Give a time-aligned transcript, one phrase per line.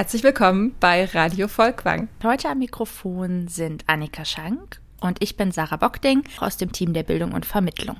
[0.00, 2.08] Herzlich willkommen bei Radio Volkwang.
[2.22, 7.02] Heute am Mikrofon sind Annika Schank und ich bin Sarah Bockding aus dem Team der
[7.02, 7.98] Bildung und Vermittlung.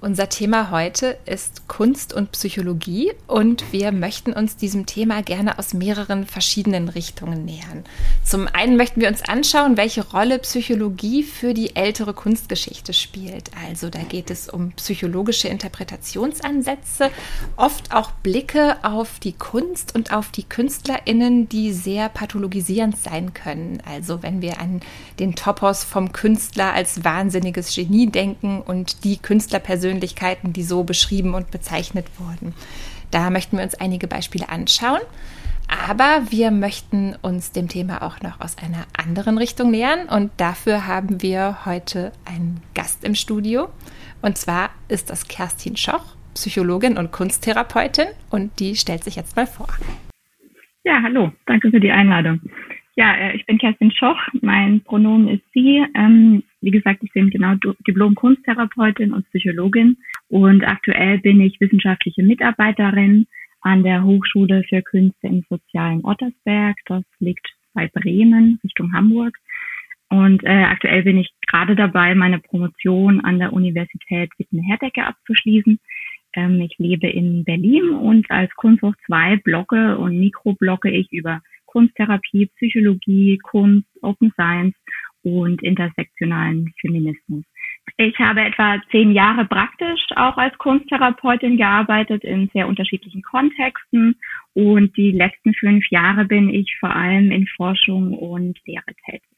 [0.00, 5.74] Unser Thema heute ist Kunst und Psychologie und wir möchten uns diesem Thema gerne aus
[5.74, 7.82] mehreren verschiedenen Richtungen nähern.
[8.22, 13.50] Zum einen möchten wir uns anschauen, welche Rolle Psychologie für die ältere Kunstgeschichte spielt.
[13.66, 17.10] Also da geht es um psychologische Interpretationsansätze,
[17.56, 23.82] oft auch Blicke auf die Kunst und auf die Künstlerinnen, die sehr pathologisierend sein können.
[23.84, 24.80] Also wenn wir an
[25.18, 31.34] den Topos vom Künstler als wahnsinniges Genie denken und die Künstlerpersönlichkeit Persönlichkeiten, die so beschrieben
[31.34, 32.54] und bezeichnet wurden.
[33.10, 35.00] Da möchten wir uns einige Beispiele anschauen.
[35.68, 40.86] Aber wir möchten uns dem Thema auch noch aus einer anderen Richtung nähern und dafür
[40.86, 43.68] haben wir heute einen Gast im Studio.
[44.22, 49.46] Und zwar ist das Kerstin Schoch, Psychologin und Kunsttherapeutin und die stellt sich jetzt mal
[49.46, 49.68] vor.
[50.84, 52.40] Ja, hallo, danke für die Einladung.
[52.98, 55.86] Ja, äh, ich bin Kerstin Schoch, mein Pronomen ist sie.
[55.94, 57.54] Ähm, wie gesagt, ich bin genau
[57.86, 63.28] Diplom-Kunsttherapeutin und Psychologin und aktuell bin ich wissenschaftliche Mitarbeiterin
[63.60, 66.76] an der Hochschule für Künste im sozialen Ottersberg.
[66.86, 69.36] Das liegt bei Bremen Richtung Hamburg.
[70.08, 75.78] Und äh, aktuell bin ich gerade dabei, meine Promotion an der Universität Witten-Herdecke abzuschließen.
[76.34, 81.42] Ähm, ich lebe in Berlin und als Kunsthoch 2 blogge und mikroblogge ich über
[81.78, 84.74] Kunsttherapie, Psychologie, Kunst, Open Science
[85.22, 87.44] und intersektionalen Feminismus.
[87.96, 94.16] Ich habe etwa zehn Jahre praktisch auch als Kunsttherapeutin gearbeitet in sehr unterschiedlichen Kontexten
[94.54, 99.37] und die letzten fünf Jahre bin ich vor allem in Forschung und Lehre tätig.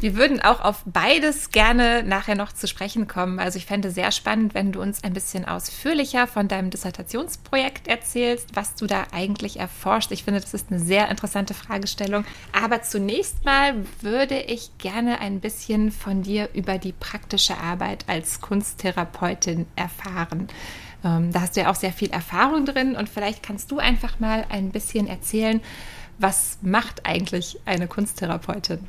[0.00, 3.38] Wir würden auch auf beides gerne nachher noch zu sprechen kommen.
[3.38, 8.56] Also ich fände sehr spannend, wenn du uns ein bisschen ausführlicher von deinem Dissertationsprojekt erzählst,
[8.56, 10.10] was du da eigentlich erforscht.
[10.10, 12.24] Ich finde, das ist eine sehr interessante Fragestellung.
[12.52, 18.40] Aber zunächst mal würde ich gerne ein bisschen von dir über die praktische Arbeit als
[18.40, 20.48] Kunsttherapeutin erfahren.
[21.04, 24.18] Ähm, da hast du ja auch sehr viel Erfahrung drin und vielleicht kannst du einfach
[24.18, 25.60] mal ein bisschen erzählen,
[26.16, 28.88] was macht eigentlich eine Kunsttherapeutin?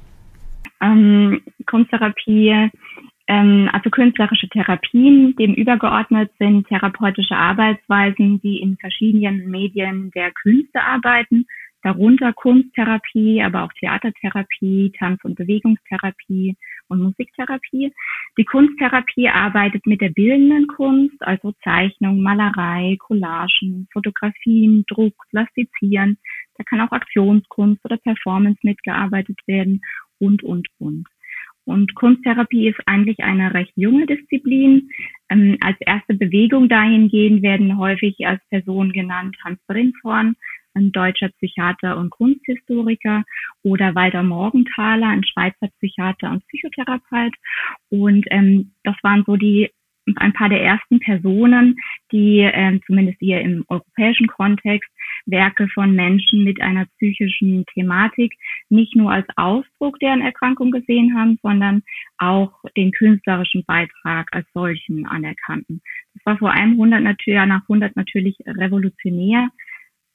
[0.81, 2.69] Ähm, Kunsttherapie,
[3.27, 10.81] ähm, also künstlerische Therapien, dem übergeordnet sind therapeutische Arbeitsweisen, die in verschiedenen Medien der Künste
[10.81, 11.45] arbeiten,
[11.83, 16.55] darunter Kunsttherapie, aber auch Theatertherapie, Tanz- und Bewegungstherapie
[16.89, 17.93] und Musiktherapie.
[18.37, 26.17] Die Kunsttherapie arbeitet mit der bildenden Kunst, also Zeichnung, Malerei, Collagen, Fotografien, Druck, Plastizieren.
[26.57, 29.81] Da kann auch Aktionskunst oder Performance mitgearbeitet werden
[30.21, 31.07] und, und, und.
[31.65, 34.89] Und Kunsttherapie ist eigentlich eine recht junge Disziplin.
[35.29, 40.35] Ähm, als erste Bewegung dahingehend werden häufig als Person genannt Hans Brinshorn,
[40.73, 43.23] ein deutscher Psychiater und Kunsthistoriker,
[43.63, 47.33] oder Walter Morgenthaler, ein Schweizer Psychiater und Psychotherapeut.
[47.89, 49.69] Und ähm, das waren so die
[50.17, 51.77] ein paar der ersten Personen,
[52.11, 54.89] die äh, zumindest hier im europäischen Kontext
[55.25, 58.33] Werke von Menschen mit einer psychischen Thematik
[58.69, 61.83] nicht nur als Ausdruck deren Erkrankung gesehen haben, sondern
[62.17, 65.81] auch den künstlerischen Beitrag als solchen anerkannten.
[66.13, 69.49] Das war vor einem 100 Jahr nach 100 natürlich revolutionär.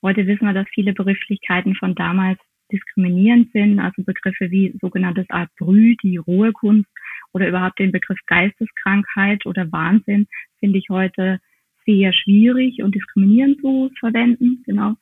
[0.02, 2.38] Heute wissen wir, dass viele Begrifflichkeiten von damals
[2.72, 6.90] diskriminierend sind, also Begriffe wie sogenanntes Art Brü, die rohe Kunst
[7.36, 10.26] oder überhaupt den Begriff Geisteskrankheit oder Wahnsinn
[10.58, 11.38] finde ich heute
[11.84, 14.94] sehr schwierig und diskriminierend zu verwenden, genau.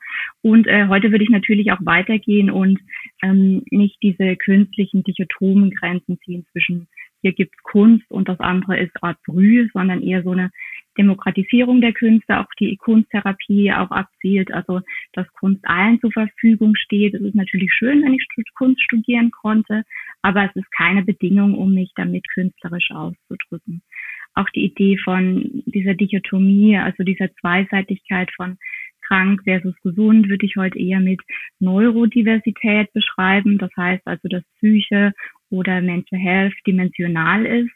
[0.42, 2.80] Und äh, heute würde ich natürlich auch weitergehen und
[3.22, 6.88] ähm, nicht diese künstlichen dichotomen Grenzen ziehen zwischen
[7.22, 10.50] hier gibt's Kunst und das andere ist Art Brühe, sondern eher so eine
[10.98, 14.82] Demokratisierung der Künste, auch die Kunsttherapie auch abzielt, also
[15.14, 17.14] dass Kunst allen zur Verfügung steht.
[17.14, 19.84] Es ist natürlich schön, wenn ich Kunst studieren konnte,
[20.24, 23.82] aber es ist keine Bedingung, um mich damit künstlerisch auszudrücken
[24.34, 28.58] auch die Idee von dieser Dichotomie, also dieser Zweiseitigkeit von
[29.06, 31.20] krank versus gesund, würde ich heute eher mit
[31.60, 33.58] Neurodiversität beschreiben.
[33.58, 35.12] Das heißt also, dass Psyche
[35.50, 37.72] oder Mental Health dimensional ist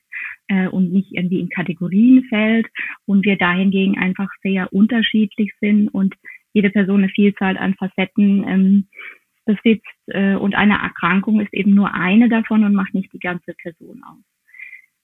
[0.49, 2.67] äh, und nicht irgendwie in Kategorien fällt
[3.07, 6.15] und wir dahingegen einfach sehr unterschiedlich sind und
[6.55, 8.89] jede Person eine Vielzahl an Facetten ähm,
[9.49, 13.55] besitzt äh, und eine Erkrankung ist eben nur eine davon und macht nicht die ganze
[13.55, 14.23] Person aus.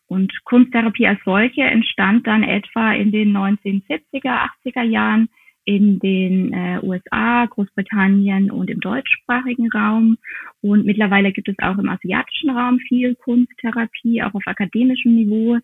[0.07, 5.29] Und Kunsttherapie als solche entstand dann etwa in den 1970er, 80er Jahren
[5.65, 10.19] in den äh, USA, Großbritannien und im deutschsprachigen Raum.
[10.61, 15.59] Und mittlerweile gibt es auch im asiatischen Raum viel Kunsttherapie, auch auf akademischem Niveau.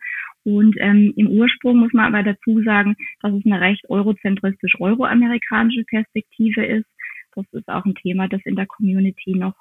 [0.44, 5.85] Und ähm, im Ursprung muss man aber dazu sagen, dass es eine recht eurozentristisch euroamerikanische
[5.85, 6.87] Perspektive ist.
[7.35, 9.55] Das ist auch ein Thema, das in der Community noch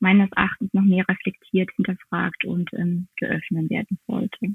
[0.00, 4.54] meines Erachtens noch mehr reflektiert, hinterfragt und ähm, geöffnet werden sollte.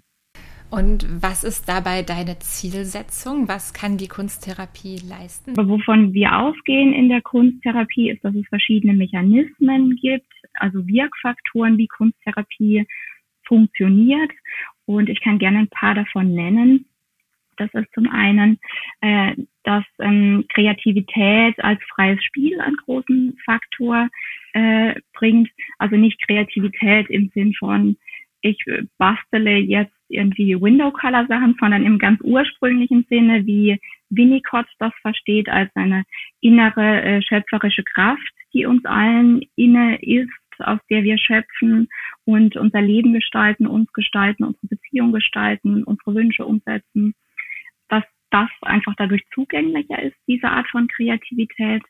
[0.70, 3.50] Und was ist dabei deine Zielsetzung?
[3.50, 5.58] Was kann die Kunsttherapie leisten?
[5.58, 11.88] Wovon wir ausgehen in der Kunsttherapie ist, dass es verschiedene Mechanismen gibt, also Wirkfaktoren, wie
[11.88, 12.88] Kunsttherapie
[13.46, 14.32] funktioniert.
[14.86, 16.86] Und ich kann gerne ein paar davon nennen.
[17.58, 18.60] Das ist zum einen,
[19.02, 24.10] äh, dass ähm, Kreativität als freies Spiel einen großen Faktor
[24.54, 25.50] äh, bringt.
[25.78, 27.98] Also nicht Kreativität im Sinn von,
[28.42, 28.58] ich
[28.98, 36.04] bastele jetzt irgendwie Window-Color-Sachen, sondern im ganz ursprünglichen Sinne, wie Winnicott das versteht, als eine
[36.42, 41.88] innere äh, schöpferische Kraft, die uns allen inne ist, aus der wir schöpfen
[42.26, 47.16] und unser Leben gestalten, uns gestalten, unsere Beziehung gestalten, unsere Wünsche umsetzen
[48.32, 51.84] das einfach dadurch zugänglicher ist, diese Art von Kreativität.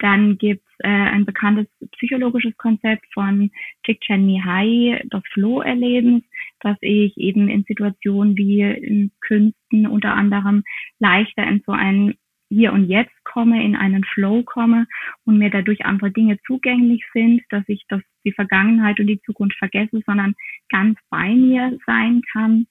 [0.00, 3.50] Dann gibt es äh, ein bekanntes psychologisches Konzept von
[3.84, 6.24] Csikszentmihalyi, das Flow-Erlebens,
[6.60, 10.62] dass ich eben in Situationen wie in Künsten unter anderem
[11.00, 12.14] leichter in so ein
[12.48, 14.86] Hier und Jetzt komme, in einen Flow komme
[15.24, 19.58] und mir dadurch andere Dinge zugänglich sind, dass ich das, die Vergangenheit und die Zukunft
[19.58, 20.34] vergesse, sondern
[20.68, 22.68] ganz bei mir sein kann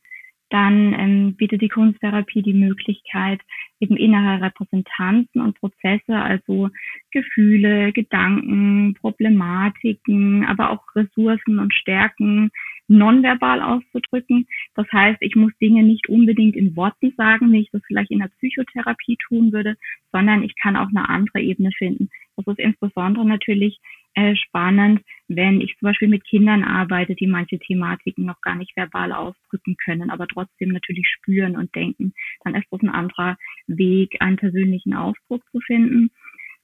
[0.50, 3.42] dann ähm, bietet die Kunsttherapie die Möglichkeit,
[3.80, 6.70] eben innere Repräsentanzen und Prozesse, also
[7.12, 12.50] Gefühle, Gedanken, Problematiken, aber auch Ressourcen und Stärken
[12.88, 14.48] nonverbal auszudrücken.
[14.76, 18.20] Das heißt, ich muss Dinge nicht unbedingt in Worten sagen, wie ich das vielleicht in
[18.20, 19.76] der Psychotherapie tun würde,
[20.12, 22.10] sondern ich kann auch eine andere Ebene finden.
[22.38, 23.80] Das ist insbesondere natürlich
[24.18, 28.76] äh, spannend, wenn ich zum Beispiel mit Kindern arbeite, die manche Thematiken noch gar nicht
[28.76, 32.14] verbal ausdrücken können, aber trotzdem natürlich spüren und denken.
[32.44, 33.38] Dann ist das ein anderer
[33.68, 36.10] Weg, einen persönlichen Ausdruck zu finden.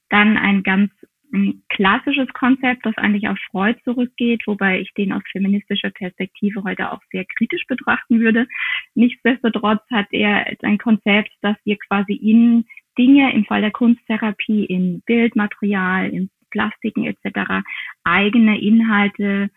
[0.08, 0.90] Dann ein ganz
[1.32, 6.92] ein klassisches Konzept, das eigentlich auf Freud zurückgeht, wobei ich den aus feministischer Perspektive heute
[6.92, 8.46] auch sehr kritisch betrachten würde.
[8.94, 12.64] Nichtsdestotrotz hat er ein Konzept, dass wir quasi in
[12.96, 17.64] Dinge im Fall der Kunsttherapie, in Bildmaterial, in Plastiken etc.
[18.04, 19.50] eigene Inhalte,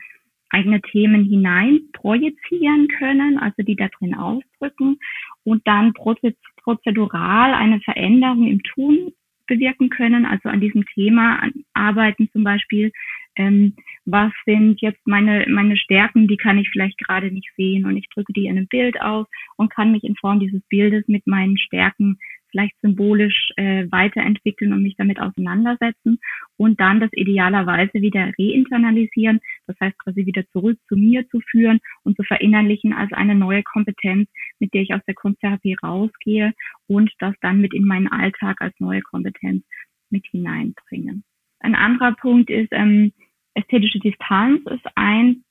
[0.50, 4.98] eigene Themen hinein projizieren können, also die da drin ausdrücken
[5.44, 9.14] und dann prozedural eine Veränderung im Tun
[9.46, 11.42] bewirken können, also an diesem Thema
[11.74, 12.92] arbeiten zum Beispiel,
[13.38, 17.96] ähm, was sind jetzt meine, meine Stärken, die kann ich vielleicht gerade nicht sehen und
[17.96, 21.28] ich drücke die in einem Bild aus und kann mich in Form dieses Bildes mit
[21.28, 22.18] meinen Stärken
[22.58, 26.20] vielleicht symbolisch äh, weiterentwickeln und mich damit auseinandersetzen
[26.58, 31.80] und dann das idealerweise wieder reinternalisieren, das heißt quasi wieder zurück zu mir zu führen
[32.04, 34.28] und zu verinnerlichen als eine neue Kompetenz,
[34.60, 36.54] mit der ich aus der Kunsttherapie rausgehe
[36.88, 39.64] und das dann mit in meinen Alltag als neue Kompetenz
[40.10, 41.22] mit hineinbringe.
[41.60, 43.12] Ein anderer Punkt ist, ähm,
[43.54, 45.44] ästhetische Distanz ist ein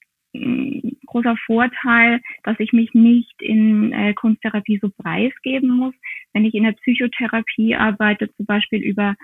[1.06, 5.94] großer Vorteil, dass ich mich nicht in äh, Kunsttherapie so preisgeben muss.
[6.32, 9.14] Wenn ich in der Psychotherapie arbeite, zum Beispiel über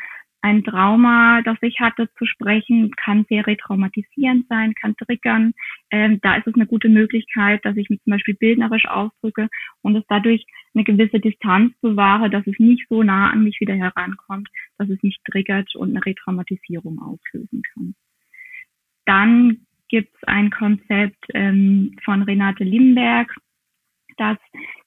[0.44, 5.52] ein Trauma, das ich hatte, zu sprechen, kann sehr retraumatisierend sein, kann triggern.
[5.90, 9.48] Ähm, da ist es eine gute Möglichkeit, dass ich mich zum Beispiel bildnerisch ausdrücke
[9.82, 13.74] und es dadurch eine gewisse Distanz bewahre, dass es nicht so nah an mich wieder
[13.74, 17.94] herankommt, dass es mich triggert und eine Retraumatisierung auslösen kann.
[19.04, 23.32] Dann gibt es ein Konzept ähm, von Renate Limberg,
[24.17, 24.39] das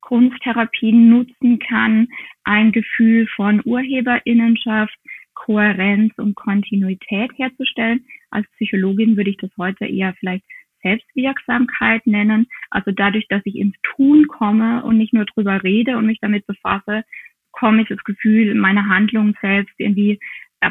[0.01, 2.07] Kunsttherapie nutzen kann,
[2.43, 4.97] ein Gefühl von Urheberinnenschaft,
[5.35, 8.03] Kohärenz und Kontinuität herzustellen.
[8.31, 10.43] Als Psychologin würde ich das heute eher vielleicht
[10.81, 12.47] Selbstwirksamkeit nennen.
[12.71, 16.47] Also dadurch, dass ich ins Tun komme und nicht nur drüber rede und mich damit
[16.47, 17.03] befasse,
[17.51, 20.19] komme ich das Gefühl, meine Handlung selbst irgendwie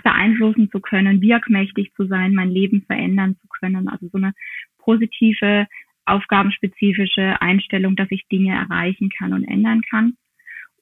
[0.03, 3.89] beeinflussen zu können, wirkmächtig zu sein, mein Leben verändern zu können.
[3.89, 4.33] Also so eine
[4.79, 5.67] positive,
[6.07, 10.17] aufgabenspezifische Einstellung, dass ich Dinge erreichen kann und ändern kann.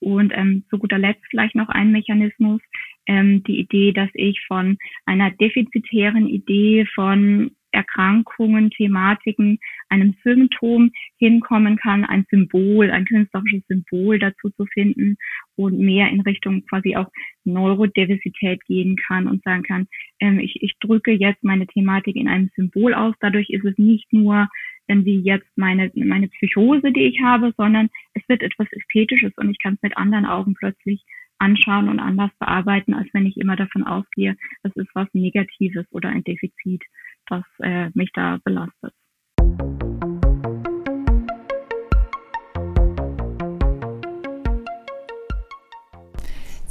[0.01, 2.61] Und ähm, zu guter Letzt vielleicht noch ein Mechanismus,
[3.07, 4.77] ähm, die Idee, dass ich von
[5.07, 9.59] einer defizitären Idee von Erkrankungen, Thematiken,
[9.93, 15.17] einem Symptom hinkommen kann, ein Symbol, ein künstlerisches Symbol dazu zu finden
[15.57, 17.09] und mehr in Richtung quasi auch
[17.45, 19.87] Neurodiversität gehen kann und sagen kann,
[20.21, 23.15] ähm, ich, ich drücke jetzt meine Thematik in einem Symbol aus.
[23.21, 24.49] Dadurch ist es nicht nur
[24.89, 29.57] wie jetzt meine, meine Psychose, die ich habe, sondern es wird etwas Ästhetisches und ich
[29.63, 31.03] kann es mit anderen Augen plötzlich
[31.39, 36.11] anschauen und anders bearbeiten, als wenn ich immer davon ausgehe, das ist was Negatives oder
[36.11, 36.83] ein Defizit
[37.29, 38.93] was äh, mich da belastet.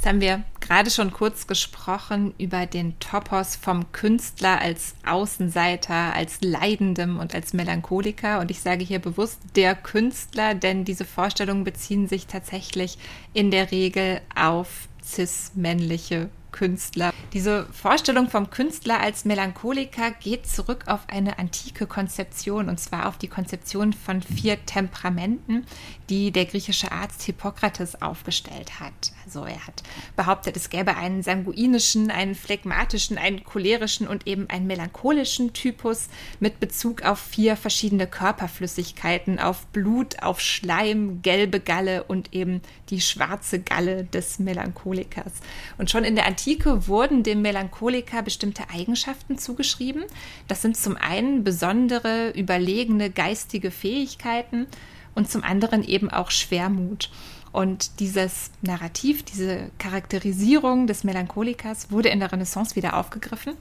[0.02, 6.40] Jetzt haben wir gerade schon kurz gesprochen über den Topos vom Künstler als Außenseiter, als
[6.40, 8.40] Leidendem und als Melancholiker.
[8.40, 12.98] Und ich sage hier bewusst der Künstler, denn diese Vorstellungen beziehen sich tatsächlich
[13.32, 17.12] in der Regel auf cis-männliche Künstler.
[17.32, 23.18] Diese Vorstellung vom Künstler als Melancholiker geht zurück auf eine antike Konzeption, und zwar auf
[23.18, 25.66] die Konzeption von vier Temperamenten,
[26.08, 29.12] die der griechische Arzt Hippokrates aufgestellt hat.
[29.24, 29.82] Also er hat
[30.16, 36.08] behauptet, es gäbe einen sanguinischen, einen phlegmatischen, einen cholerischen und eben einen melancholischen Typus
[36.40, 43.00] mit Bezug auf vier verschiedene Körperflüssigkeiten, auf Blut, auf Schleim, gelbe Galle und eben die
[43.00, 45.32] schwarze Galle des Melancholikers.
[45.78, 50.04] Und schon in der Antike wurden dem Melancholiker bestimmte Eigenschaften zugeschrieben.
[50.48, 54.66] Das sind zum einen besondere, überlegene geistige Fähigkeiten,
[55.14, 57.10] und zum anderen eben auch Schwermut.
[57.52, 63.54] Und dieses Narrativ, diese Charakterisierung des Melancholikers wurde in der Renaissance wieder aufgegriffen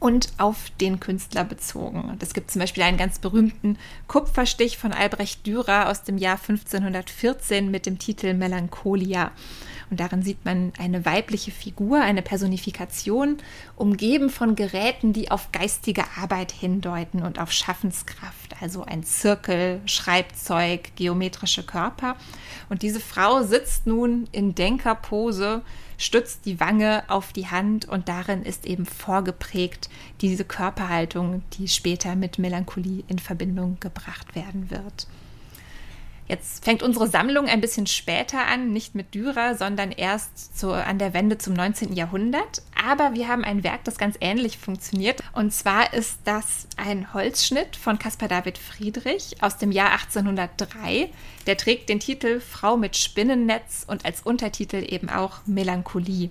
[0.00, 2.16] und auf den Künstler bezogen.
[2.20, 7.70] Es gibt zum Beispiel einen ganz berühmten Kupferstich von Albrecht Dürer aus dem Jahr 1514
[7.70, 9.32] mit dem Titel Melancholia.
[9.90, 13.38] Und darin sieht man eine weibliche Figur, eine Personifikation,
[13.76, 18.60] umgeben von Geräten, die auf geistige Arbeit hindeuten und auf Schaffenskraft.
[18.60, 22.16] Also ein Zirkel, Schreibzeug, geometrische Körper.
[22.68, 25.62] Und diese Frau sitzt nun in Denkerpose,
[25.98, 29.88] stützt die Wange auf die Hand und darin ist eben vorgeprägt
[30.20, 35.06] diese Körperhaltung, die später mit Melancholie in Verbindung gebracht werden wird.
[36.26, 40.98] Jetzt fängt unsere Sammlung ein bisschen später an, nicht mit Dürer, sondern erst so an
[40.98, 41.92] der Wende zum 19.
[41.92, 42.62] Jahrhundert.
[42.82, 45.22] Aber wir haben ein Werk, das ganz ähnlich funktioniert.
[45.34, 51.10] Und zwar ist das ein Holzschnitt von Caspar David Friedrich aus dem Jahr 1803.
[51.46, 56.30] Der trägt den Titel Frau mit Spinnennetz und als Untertitel eben auch Melancholie.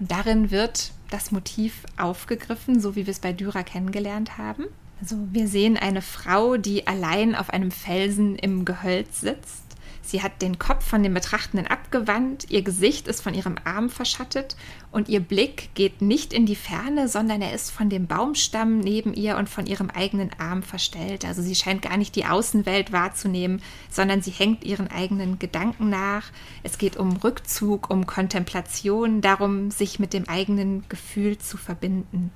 [0.00, 4.66] Und darin wird das Motiv aufgegriffen, so wie wir es bei Dürer kennengelernt haben.
[5.00, 9.64] Also wir sehen eine Frau, die allein auf einem Felsen im Gehölz sitzt.
[10.06, 14.54] Sie hat den Kopf von dem Betrachtenden abgewandt, ihr Gesicht ist von ihrem Arm verschattet
[14.92, 19.14] und ihr Blick geht nicht in die Ferne, sondern er ist von dem Baumstamm neben
[19.14, 21.24] ihr und von ihrem eigenen Arm verstellt.
[21.24, 26.30] Also sie scheint gar nicht die Außenwelt wahrzunehmen, sondern sie hängt ihren eigenen Gedanken nach.
[26.62, 32.30] Es geht um Rückzug, um Kontemplation, darum, sich mit dem eigenen Gefühl zu verbinden.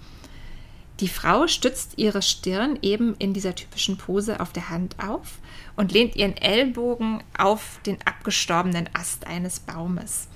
[1.00, 5.38] Die Frau stützt ihre Stirn eben in dieser typischen Pose auf der Hand auf
[5.76, 10.26] und lehnt ihren Ellbogen auf den abgestorbenen Ast eines Baumes.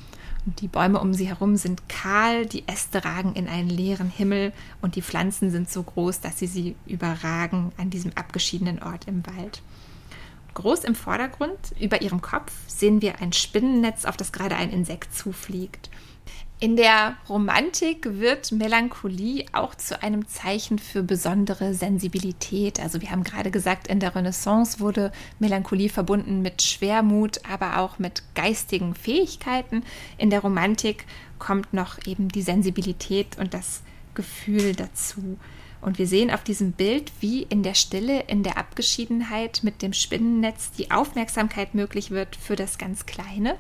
[0.45, 4.97] Die Bäume um sie herum sind kahl, die Äste ragen in einen leeren Himmel und
[4.97, 9.62] die Pflanzen sind so groß, dass sie sie überragen an diesem abgeschiedenen Ort im Wald.
[10.54, 15.14] Groß im Vordergrund, über ihrem Kopf, sehen wir ein Spinnennetz, auf das gerade ein Insekt
[15.14, 15.90] zufliegt.
[16.62, 22.78] In der Romantik wird Melancholie auch zu einem Zeichen für besondere Sensibilität.
[22.78, 27.99] Also wir haben gerade gesagt, in der Renaissance wurde Melancholie verbunden mit Schwermut, aber auch
[27.99, 29.83] mit geistigen Fähigkeiten.
[30.19, 31.04] In der Romantik
[31.40, 33.83] kommt noch eben die Sensibilität und das
[34.14, 35.38] Gefühl dazu.
[35.81, 39.92] Und wir sehen auf diesem Bild, wie in der Stille, in der Abgeschiedenheit mit dem
[39.92, 43.57] Spinnennetz die Aufmerksamkeit möglich wird für das ganz Kleine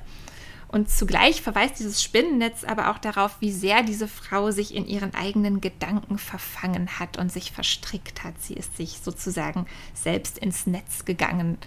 [0.72, 5.14] und zugleich verweist dieses Spinnennetz aber auch darauf, wie sehr diese Frau sich in ihren
[5.14, 8.40] eigenen Gedanken verfangen hat und sich verstrickt hat.
[8.40, 11.58] Sie ist sich sozusagen selbst ins Netz gegangen.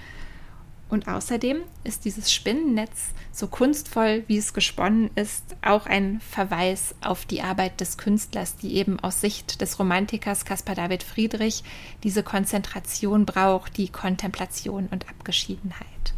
[0.90, 7.26] Und außerdem ist dieses Spinnennetz, so kunstvoll wie es gesponnen ist, auch ein Verweis auf
[7.26, 11.64] die Arbeit des Künstlers, die eben aus Sicht des Romantikers Caspar David Friedrich
[12.04, 16.14] diese Konzentration braucht, die Kontemplation und Abgeschiedenheit.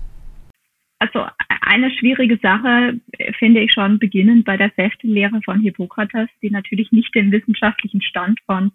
[0.99, 1.25] Also
[1.67, 2.99] eine schwierige Sache
[3.37, 8.39] finde ich schon beginnend bei der Säftelehre von Hippokrates, die natürlich nicht dem wissenschaftlichen Stand
[8.45, 8.71] von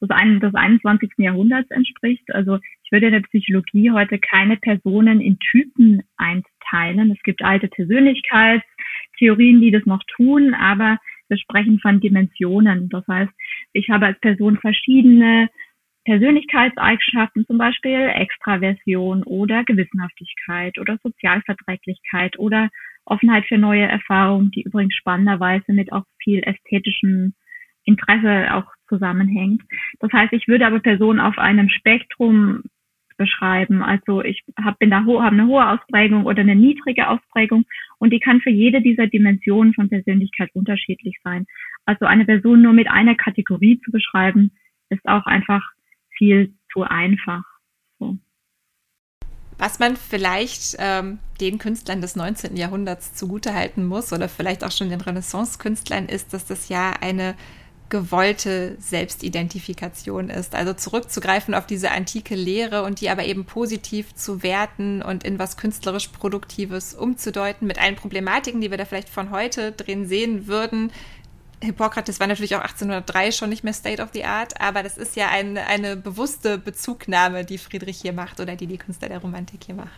[0.00, 1.12] des 21.
[1.16, 2.30] Jahrhunderts entspricht.
[2.34, 7.10] Also ich würde in der Psychologie heute keine Personen in Typen einteilen.
[7.10, 10.98] Es gibt alte Persönlichkeitstheorien, die das noch tun, aber
[11.28, 12.90] wir sprechen von Dimensionen.
[12.90, 13.32] Das heißt,
[13.72, 15.48] ich habe als Person verschiedene
[16.04, 22.68] Persönlichkeitseigenschaften, zum Beispiel Extraversion oder Gewissenhaftigkeit oder Sozialverträglichkeit oder
[23.06, 27.34] Offenheit für neue Erfahrungen, die übrigens spannenderweise mit auch viel ästhetischem
[27.84, 29.62] Interesse auch zusammenhängt.
[30.00, 32.62] Das heißt, ich würde aber Personen auf einem Spektrum
[33.16, 33.82] beschreiben.
[33.82, 37.64] Also ich habe bin da ho habe eine hohe Ausprägung oder eine niedrige Ausprägung
[37.98, 41.46] und die kann für jede dieser Dimensionen von Persönlichkeit unterschiedlich sein.
[41.84, 44.50] Also eine Person nur mit einer Kategorie zu beschreiben,
[44.90, 45.73] ist auch einfach
[46.16, 47.42] viel zu einfach.
[47.98, 48.18] So.
[49.58, 52.56] Was man vielleicht ähm, den Künstlern des 19.
[52.56, 57.34] Jahrhunderts zugutehalten muss oder vielleicht auch schon den Renaissance-Künstlern ist, dass das ja eine
[57.90, 60.54] gewollte Selbstidentifikation ist.
[60.54, 65.38] Also zurückzugreifen auf diese antike Lehre und die aber eben positiv zu werten und in
[65.38, 70.46] was künstlerisch Produktives umzudeuten mit allen Problematiken, die wir da vielleicht von heute drin sehen
[70.46, 70.90] würden,
[71.62, 75.16] Hippokrates war natürlich auch 1803 schon nicht mehr State of the Art, aber das ist
[75.16, 79.64] ja eine, eine bewusste Bezugnahme, die Friedrich hier macht oder die die Künstler der Romantik
[79.64, 79.90] hier machen.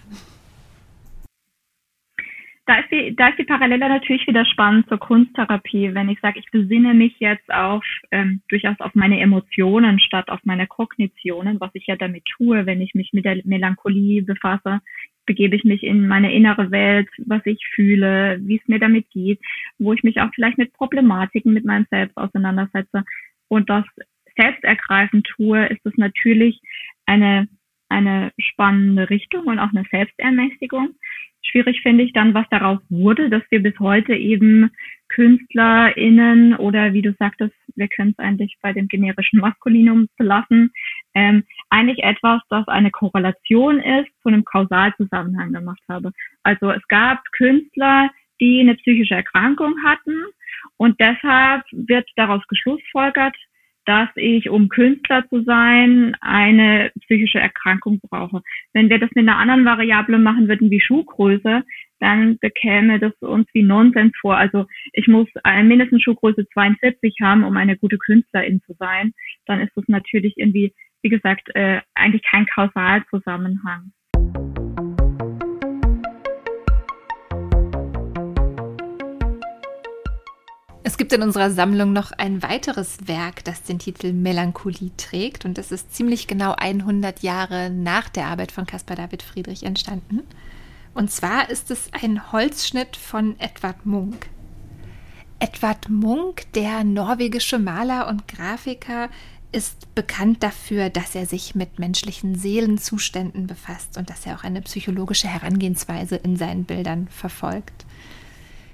[2.67, 6.41] Da ist, die, da ist die Parallele natürlich wieder spannend zur Kunsttherapie, wenn ich sage,
[6.41, 11.71] ich besinne mich jetzt auf ähm, durchaus auf meine Emotionen statt auf meine Kognitionen, was
[11.75, 14.81] ich ja damit tue, wenn ich mich mit der Melancholie befasse
[15.26, 19.40] begebe ich mich in meine innere Welt, was ich fühle, wie es mir damit geht,
[19.78, 23.04] wo ich mich auch vielleicht mit Problematiken mit meinem Selbst auseinandersetze
[23.49, 23.85] und das
[24.37, 26.61] selbstergreifend tue, ist es natürlich
[27.06, 27.49] eine,
[27.88, 30.90] eine spannende Richtung und auch eine Selbstermächtigung.
[31.42, 34.71] Schwierig finde ich dann, was daraus wurde, dass wir bis heute eben
[35.09, 40.73] KünstlerInnen oder wie du sagtest, wir können es eigentlich bei dem generischen Maskulinum belassen,
[41.16, 46.12] ähm, eigentlich etwas, das eine Korrelation ist, zu einem Kausalzusammenhang gemacht habe.
[46.42, 50.14] Also es gab Künstler, die eine psychische Erkrankung hatten
[50.76, 53.35] und deshalb wird daraus geschlussfolgert,
[53.87, 58.42] dass ich, um Künstler zu sein, eine psychische Erkrankung brauche.
[58.75, 61.62] Wenn wir das mit einer anderen Variable machen würden wie Schuhgröße,
[62.00, 64.37] dann bekäme das uns wie Nonsens vor.
[64.37, 65.28] Also ich muss
[65.62, 69.14] mindestens Schuhgröße 42 haben, um eine gute Künstlerin zu sein.
[69.46, 73.93] Dann ist das natürlich irgendwie, wie gesagt, äh, eigentlich kein Kausalzusammenhang.
[80.97, 85.59] Es gibt in unserer Sammlung noch ein weiteres Werk, das den Titel Melancholie trägt und
[85.59, 90.23] das ist ziemlich genau 100 Jahre nach der Arbeit von Caspar David Friedrich entstanden.
[90.94, 94.27] Und zwar ist es ein Holzschnitt von Edvard Munch.
[95.38, 99.11] Edvard Munch, der norwegische Maler und Grafiker,
[99.57, 104.61] ist bekannt dafür, dass er sich mit menschlichen Seelenzuständen befasst und dass er auch eine
[104.61, 107.87] psychologische Herangehensweise in seinen Bildern verfolgt.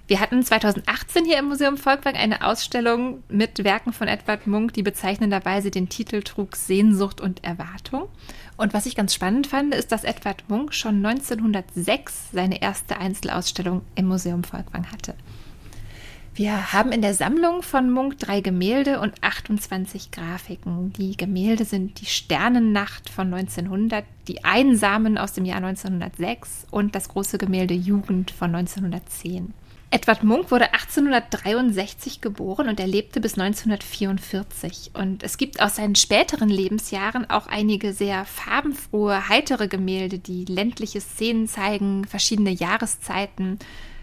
[0.08, 4.82] Wir hatten 2018 hier im Museum Volkwang eine Ausstellung mit Werken von Edward Munk, die
[4.82, 8.08] bezeichnenderweise den Titel trug Sehnsucht und Erwartung.
[8.56, 13.82] Und was ich ganz spannend fand, ist, dass Edward Munk schon 1906 seine erste Einzelausstellung
[13.94, 15.14] im Museum Volkwang hatte.
[16.34, 20.90] Wir haben in der Sammlung von Munk drei Gemälde und 28 Grafiken.
[20.94, 27.10] Die Gemälde sind die Sternennacht von 1900, die Einsamen aus dem Jahr 1906 und das
[27.10, 29.52] große Gemälde Jugend von 1910.
[29.90, 34.92] Edward Munk wurde 1863 geboren und er lebte bis 1944.
[34.94, 41.02] Und es gibt aus seinen späteren Lebensjahren auch einige sehr farbenfrohe, heitere Gemälde, die ländliche
[41.02, 43.58] Szenen zeigen, verschiedene Jahreszeiten,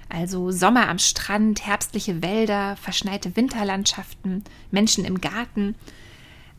[0.09, 5.75] also Sommer am Strand, herbstliche Wälder, verschneite Winterlandschaften, Menschen im Garten.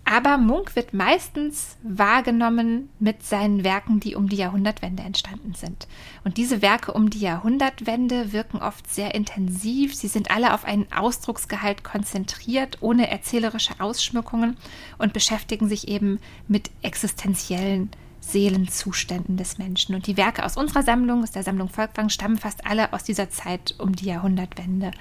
[0.05, 5.87] Aber Munk wird meistens wahrgenommen mit seinen Werken, die um die Jahrhundertwende entstanden sind.
[6.25, 9.95] Und diese Werke um die Jahrhundertwende wirken oft sehr intensiv.
[9.95, 14.57] Sie sind alle auf einen Ausdrucksgehalt konzentriert, ohne erzählerische Ausschmückungen
[14.99, 19.95] und beschäftigen sich eben mit existenziellen Seelenzuständen des Menschen.
[19.95, 23.31] Und die Werke aus unserer Sammlung, aus der Sammlung Volkwang, stammen fast alle aus dieser
[23.31, 24.93] Zeit um die Jahrhundertwende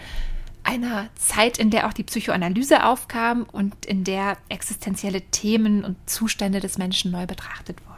[0.63, 6.59] einer Zeit, in der auch die Psychoanalyse aufkam und in der existenzielle Themen und Zustände
[6.59, 7.89] des Menschen neu betrachtet wurden.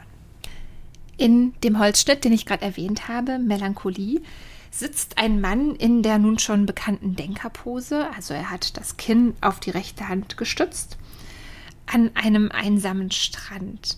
[1.17, 4.21] In dem Holzschnitt, den ich gerade erwähnt habe, Melancholie,
[4.71, 9.59] sitzt ein Mann in der nun schon bekannten Denkerpose, also er hat das Kinn auf
[9.59, 10.97] die rechte Hand gestützt,
[11.85, 13.97] an einem einsamen Strand.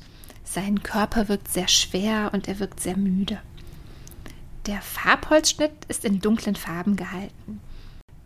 [0.54, 3.42] Sein Körper wirkt sehr schwer und er wirkt sehr müde.
[4.68, 7.60] Der Farbholzschnitt ist in dunklen Farben gehalten.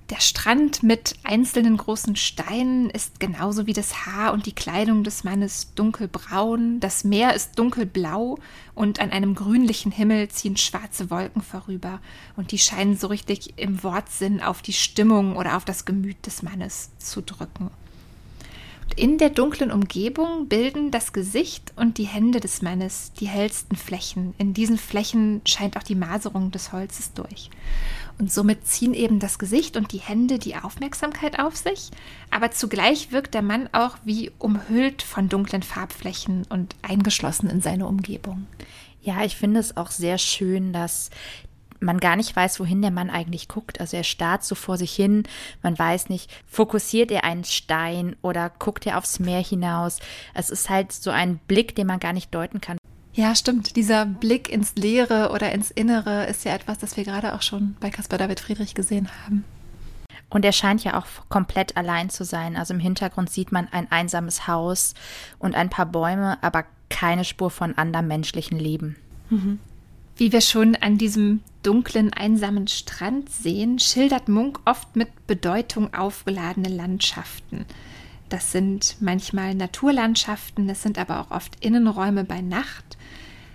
[0.10, 5.24] Der Strand mit einzelnen großen Steinen ist genauso wie das Haar und die Kleidung des
[5.24, 8.40] Mannes dunkelbraun, das Meer ist dunkelblau
[8.76, 12.02] und an einem grünlichen Himmel ziehen schwarze Wolken vorüber
[12.36, 16.44] und die scheinen so richtig im Wortsinn auf die Stimmung oder auf das Gemüt des
[16.44, 17.72] Mannes zu drücken.
[18.95, 24.34] In der dunklen Umgebung bilden das Gesicht und die Hände des Mannes die hellsten Flächen.
[24.38, 27.52] In diesen Flächen scheint auch die Maserung des Holzes durch.
[28.17, 31.91] Und somit ziehen eben das Gesicht und die Hände die Aufmerksamkeit auf sich,
[32.32, 37.86] aber zugleich wirkt der Mann auch wie umhüllt von dunklen Farbflächen und eingeschlossen in seine
[37.86, 38.47] Umgebung.
[39.04, 41.12] Ja, ich finde es auch sehr schön, dass
[41.80, 43.80] man gar nicht weiß, wohin der Mann eigentlich guckt.
[43.80, 45.24] Also er starrt so vor sich hin.
[45.62, 50.00] Man weiß nicht, fokussiert er einen Stein oder guckt er aufs Meer hinaus.
[50.34, 52.78] Es ist halt so ein Blick, den man gar nicht deuten kann.
[53.13, 53.76] Ja, stimmt.
[53.76, 57.76] Dieser Blick ins Leere oder ins Innere ist ja etwas, das wir gerade auch schon
[57.80, 59.44] bei Caspar David Friedrich gesehen haben.
[60.30, 62.56] Und er scheint ja auch komplett allein zu sein.
[62.56, 64.94] Also im Hintergrund sieht man ein einsames Haus
[65.40, 68.98] und ein paar Bäume, aber keine Spur von anderem menschlichen Leben.
[69.30, 69.60] Mhm.
[70.18, 76.70] Wie wir schon an diesem dunklen, einsamen Strand sehen, schildert Munk oft mit Bedeutung aufgeladene
[76.70, 77.66] Landschaften.
[78.28, 82.98] Das sind manchmal Naturlandschaften, das sind aber auch oft Innenräume bei Nacht.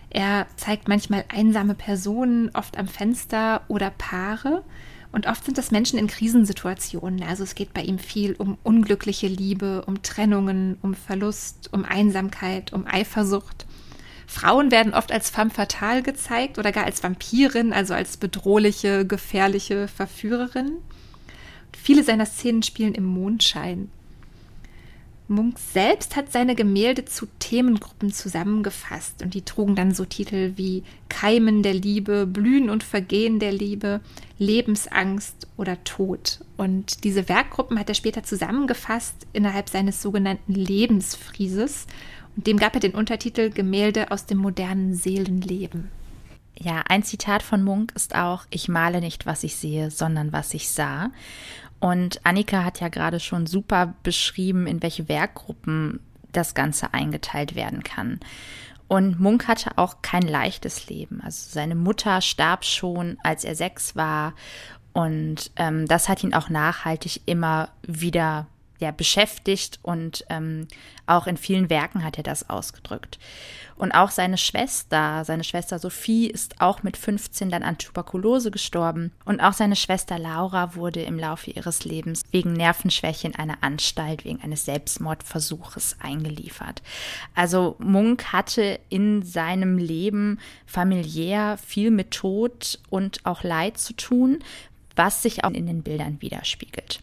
[0.09, 4.63] Er zeigt manchmal einsame Personen, oft am Fenster oder Paare.
[5.11, 7.25] Und oft sind das Menschen in Krisensituationen.
[7.25, 12.73] Also es geht bei ihm viel um unglückliche Liebe, um Trennungen, um Verlust, um Einsamkeit,
[12.73, 13.67] um Eifersucht.
[14.27, 19.89] Frauen werden oft als femme fatale gezeigt oder gar als Vampirin, also als bedrohliche, gefährliche
[19.89, 20.79] Verführerin.
[21.73, 23.89] Viele seiner Szenen spielen im Mondschein.
[25.29, 30.83] Munk selbst hat seine Gemälde zu Themengruppen zusammengefasst und die trugen dann so Titel wie
[31.09, 34.01] Keimen der Liebe, Blühen und Vergehen der Liebe,
[34.39, 36.41] Lebensangst oder Tod.
[36.57, 41.87] Und diese Werkgruppen hat er später zusammengefasst innerhalb seines sogenannten Lebensfrieses
[42.37, 45.91] und dem gab er den Untertitel Gemälde aus dem modernen Seelenleben.
[46.59, 50.55] Ja, ein Zitat von Munk ist auch, ich male nicht, was ich sehe, sondern was
[50.55, 51.11] ich sah.
[51.81, 57.83] Und Annika hat ja gerade schon super beschrieben, in welche Werkgruppen das Ganze eingeteilt werden
[57.83, 58.21] kann.
[58.87, 61.21] Und Munk hatte auch kein leichtes Leben.
[61.23, 64.35] Also seine Mutter starb schon, als er sechs war.
[64.93, 68.47] Und ähm, das hat ihn auch nachhaltig immer wieder
[68.83, 70.69] ja, beschäftigt und ähm,
[71.07, 73.19] auch in vielen Werken hat er das ausgedrückt.
[73.77, 79.13] Und auch seine Schwester, seine Schwester Sophie ist auch mit 15 dann an Tuberkulose gestorben.
[79.25, 84.25] Und auch seine Schwester Laura wurde im Laufe ihres Lebens wegen Nervenschwäche in eine Anstalt
[84.25, 86.83] wegen eines Selbstmordversuches eingeliefert.
[87.35, 94.41] Also Munk hatte in seinem Leben familiär viel mit Tod und auch Leid zu tun,
[94.97, 97.01] was sich auch in den Bildern widerspiegelt.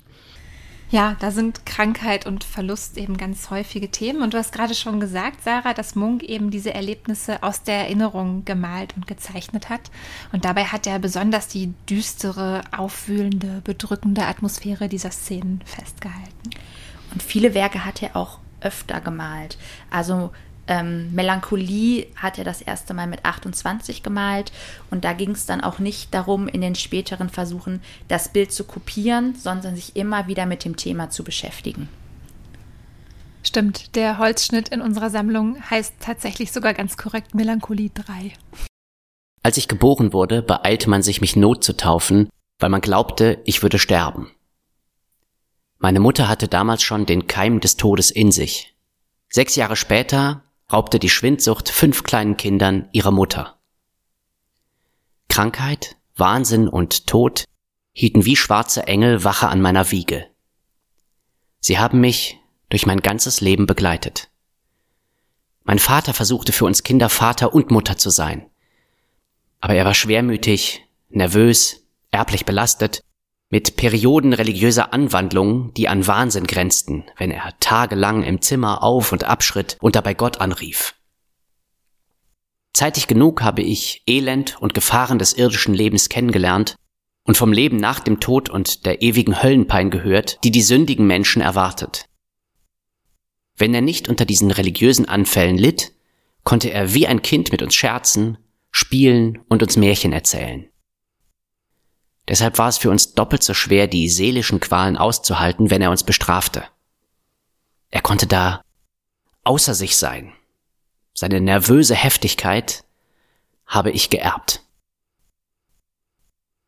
[0.92, 4.24] Ja, da sind Krankheit und Verlust eben ganz häufige Themen.
[4.24, 8.44] Und du hast gerade schon gesagt, Sarah, dass Munk eben diese Erlebnisse aus der Erinnerung
[8.44, 9.92] gemalt und gezeichnet hat.
[10.32, 16.50] Und dabei hat er besonders die düstere, aufwühlende, bedrückende Atmosphäre dieser Szenen festgehalten.
[17.12, 19.60] Und viele Werke hat er auch öfter gemalt.
[19.92, 20.32] Also
[20.70, 24.54] ähm, Melancholie hat er das erste Mal mit 28 gemalt
[24.92, 28.64] und da ging es dann auch nicht darum, in den späteren Versuchen das Bild zu
[28.64, 31.90] kopieren, sondern sich immer wieder mit dem Thema zu beschäftigen.
[33.44, 38.34] Stimmt, der Holzschnitt in unserer Sammlung heißt tatsächlich sogar ganz korrekt Melancholie 3.
[39.42, 42.30] Als ich geboren wurde, beeilte man sich, mich Not zu taufen,
[42.60, 44.30] weil man glaubte, ich würde sterben.
[45.80, 48.76] Meine Mutter hatte damals schon den Keim des Todes in sich.
[49.30, 53.60] Sechs Jahre später raubte die Schwindsucht fünf kleinen Kindern ihrer Mutter.
[55.28, 57.46] Krankheit, Wahnsinn und Tod
[57.94, 60.28] hielten wie schwarze Engel Wache an meiner Wiege.
[61.60, 62.38] Sie haben mich
[62.70, 64.30] durch mein ganzes Leben begleitet.
[65.64, 68.50] Mein Vater versuchte für uns Kinder Vater und Mutter zu sein.
[69.60, 73.02] Aber er war schwermütig, nervös, erblich belastet
[73.50, 79.24] mit Perioden religiöser Anwandlungen, die an Wahnsinn grenzten, wenn er tagelang im Zimmer auf und
[79.24, 80.96] abschritt und dabei Gott anrief.
[82.74, 86.76] Zeitig genug habe ich Elend und Gefahren des irdischen Lebens kennengelernt
[87.26, 91.42] und vom Leben nach dem Tod und der ewigen Höllenpein gehört, die die sündigen Menschen
[91.42, 92.06] erwartet.
[93.58, 95.92] Wenn er nicht unter diesen religiösen Anfällen litt,
[96.44, 98.38] konnte er wie ein Kind mit uns scherzen,
[98.72, 100.70] spielen und uns Märchen erzählen.
[102.30, 106.04] Deshalb war es für uns doppelt so schwer, die seelischen Qualen auszuhalten, wenn er uns
[106.04, 106.64] bestrafte.
[107.90, 108.62] Er konnte da
[109.44, 110.32] außer sich sein.
[111.16, 112.84] Seine nervöse Heftigkeit
[113.66, 114.64] habe ich geerbt.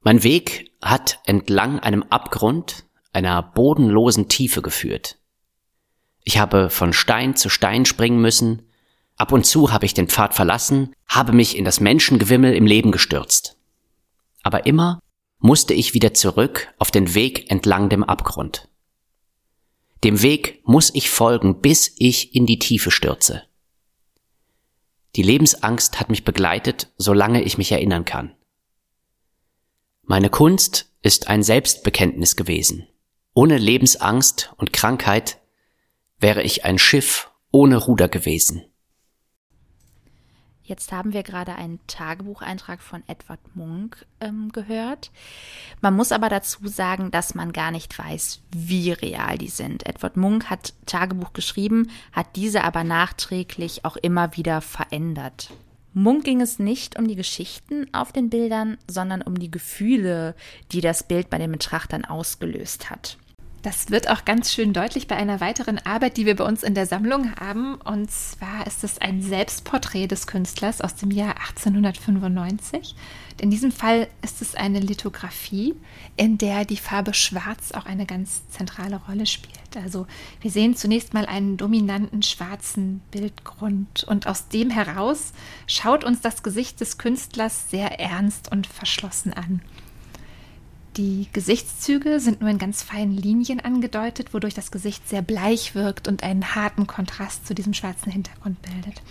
[0.01, 5.19] Mein Weg hat entlang einem Abgrund, einer bodenlosen Tiefe geführt.
[6.23, 8.67] Ich habe von Stein zu Stein springen müssen,
[9.15, 12.91] ab und zu habe ich den Pfad verlassen, habe mich in das Menschengewimmel im Leben
[12.91, 13.57] gestürzt.
[14.41, 15.00] Aber immer
[15.41, 18.69] musste ich wieder zurück auf den Weg entlang dem Abgrund.
[20.03, 23.43] Dem Weg muss ich folgen, bis ich in die Tiefe stürze.
[25.15, 28.33] Die Lebensangst hat mich begleitet, solange ich mich erinnern kann.
[30.03, 32.87] Meine Kunst ist ein Selbstbekenntnis gewesen.
[33.33, 35.39] Ohne Lebensangst und Krankheit
[36.19, 38.63] wäre ich ein Schiff ohne Ruder gewesen.
[40.63, 45.11] Jetzt haben wir gerade einen Tagebucheintrag von Edward Munk ähm, gehört.
[45.81, 49.85] Man muss aber dazu sagen, dass man gar nicht weiß, wie real die sind.
[49.87, 55.51] Edward Munk hat Tagebuch geschrieben, hat diese aber nachträglich auch immer wieder verändert.
[55.93, 60.35] Munk ging es nicht um die Geschichten auf den Bildern, sondern um die Gefühle,
[60.71, 63.17] die das Bild bei den Betrachtern ausgelöst hat.
[63.61, 66.73] Das wird auch ganz schön deutlich bei einer weiteren Arbeit, die wir bei uns in
[66.73, 67.75] der Sammlung haben.
[67.75, 72.95] Und zwar ist es ein Selbstporträt des Künstlers aus dem Jahr 1895.
[73.39, 75.75] In diesem Fall ist es eine Lithografie,
[76.17, 79.77] in der die Farbe Schwarz auch eine ganz zentrale Rolle spielt.
[79.77, 80.07] Also
[80.41, 85.33] wir sehen zunächst mal einen dominanten schwarzen Bildgrund und aus dem heraus
[85.67, 89.61] schaut uns das Gesicht des Künstlers sehr ernst und verschlossen an.
[91.01, 96.07] Die Gesichtszüge sind nur in ganz feinen Linien angedeutet, wodurch das Gesicht sehr bleich wirkt
[96.07, 99.01] und einen harten Kontrast zu diesem schwarzen Hintergrund bildet.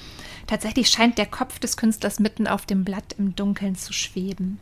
[0.46, 4.61] Tatsächlich scheint der Kopf des Künstlers mitten auf dem Blatt im Dunkeln zu schweben.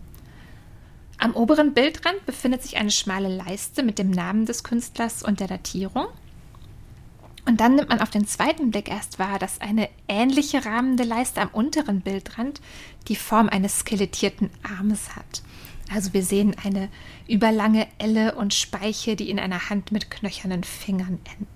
[1.18, 5.48] Am oberen Bildrand befindet sich eine schmale Leiste mit dem Namen des Künstlers und der
[5.48, 6.06] Datierung.
[7.44, 11.42] Und dann nimmt man auf den zweiten Blick erst wahr, dass eine ähnliche rahmende Leiste
[11.42, 12.62] am unteren Bildrand
[13.08, 15.42] die Form eines skelettierten Armes hat.
[15.92, 16.88] Also wir sehen eine
[17.26, 21.46] überlange Elle und Speiche, die in einer Hand mit knöchernen Fingern enden.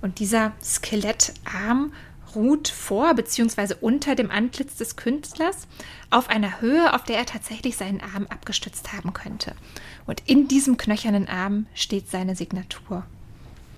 [0.00, 1.92] Und dieser Skelettarm
[2.34, 3.74] ruht vor bzw.
[3.80, 5.66] unter dem Antlitz des Künstlers
[6.10, 9.54] auf einer Höhe, auf der er tatsächlich seinen Arm abgestützt haben könnte.
[10.06, 13.04] Und in diesem knöchernen Arm steht seine Signatur.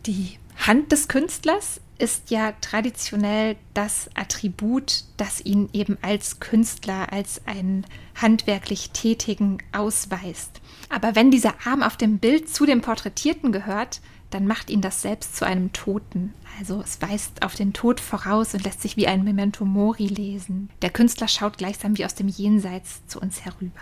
[0.07, 7.47] Die Hand des Künstlers ist ja traditionell das Attribut, das ihn eben als Künstler, als
[7.47, 7.87] einen
[8.21, 10.61] handwerklich Tätigen ausweist.
[10.88, 15.01] Aber wenn dieser Arm auf dem Bild zu dem Porträtierten gehört, dann macht ihn das
[15.01, 16.35] selbst zu einem Toten.
[16.59, 20.71] Also es weist auf den Tod voraus und lässt sich wie ein Memento Mori lesen.
[20.83, 23.81] Der Künstler schaut gleichsam wie aus dem Jenseits zu uns herüber.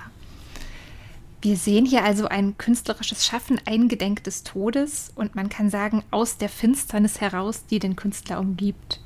[1.42, 6.36] Wir sehen hier also ein künstlerisches Schaffen eingedenk des Todes und man kann sagen, aus
[6.36, 9.00] der Finsternis heraus, die den Künstler umgibt.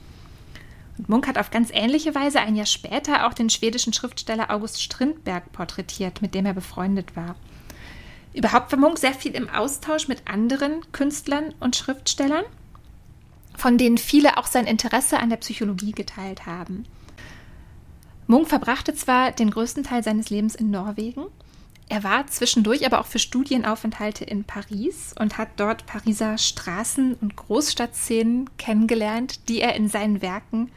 [0.98, 4.82] Und Munk hat auf ganz ähnliche Weise ein Jahr später auch den schwedischen Schriftsteller August
[4.82, 7.36] Strindberg porträtiert, mit dem er befreundet war.
[8.32, 12.44] Überhaupt war Munk sehr viel im Austausch mit anderen Künstlern und Schriftstellern,
[13.56, 16.84] von denen viele auch sein Interesse an der Psychologie geteilt haben.
[18.26, 21.26] Munk verbrachte zwar den größten Teil seines Lebens in Norwegen,
[21.94, 27.36] er war zwischendurch aber auch für Studienaufenthalte in Paris und hat dort Pariser Straßen- und
[27.36, 30.72] Großstadtszenen kennengelernt, die er in seinen Werken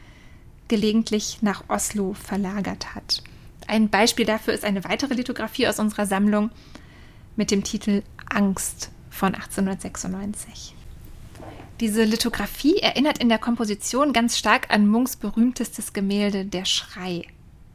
[0.67, 3.23] gelegentlich nach Oslo verlagert hat.
[3.65, 6.51] Ein Beispiel dafür ist eine weitere Lithografie aus unserer Sammlung
[7.35, 10.75] mit dem Titel Angst von 1896.
[11.79, 17.23] Diese Lithografie erinnert in der Komposition ganz stark an Munks berühmtestes Gemälde Der Schrei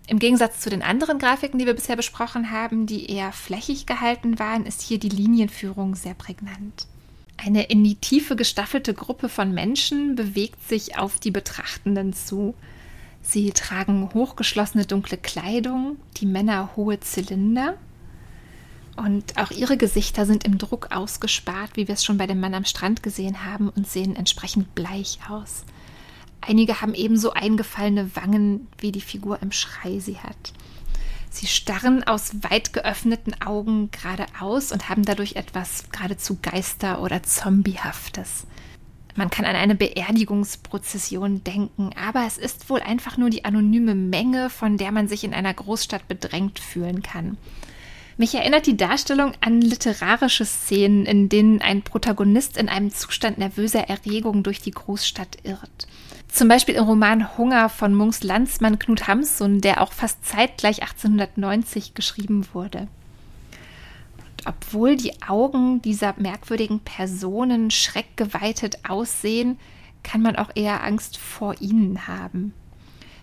[0.07, 4.39] im Gegensatz zu den anderen Grafiken, die wir bisher besprochen haben, die eher flächig gehalten
[4.39, 6.87] waren, ist hier die Linienführung sehr prägnant.
[7.37, 12.55] Eine in die Tiefe gestaffelte Gruppe von Menschen bewegt sich auf die Betrachtenden zu.
[13.21, 17.75] Sie tragen hochgeschlossene dunkle Kleidung, die Männer hohe Zylinder.
[18.97, 22.55] Und auch ihre Gesichter sind im Druck ausgespart, wie wir es schon bei dem Mann
[22.55, 25.65] am Strand gesehen haben, und sehen entsprechend bleich aus.
[26.43, 30.53] Einige haben ebenso eingefallene Wangen, wie die Figur im Schrei sie hat.
[31.31, 38.47] Sie starren aus weit geöffneten Augen geradeaus und haben dadurch etwas geradezu Geister- oder Zombiehaftes.
[39.15, 44.51] Man kann an eine Beerdigungsprozession denken, aber es ist wohl einfach nur die anonyme Menge,
[44.51, 47.39] von der man sich in einer Großstadt bedrängt fühlen kann.
[48.17, 53.89] Mich erinnert die Darstellung an literarische Szenen, in denen ein Protagonist in einem Zustand nervöser
[53.89, 55.87] Erregung durch die Großstadt irrt.
[56.33, 61.93] Zum Beispiel im Roman Hunger von Munks Landsmann Knut Hamsun, der auch fast zeitgleich 1890
[61.93, 62.89] geschrieben wurde.
[64.17, 69.59] Und obwohl die Augen dieser merkwürdigen Personen schreckgeweitet aussehen,
[70.03, 72.55] kann man auch eher Angst vor ihnen haben.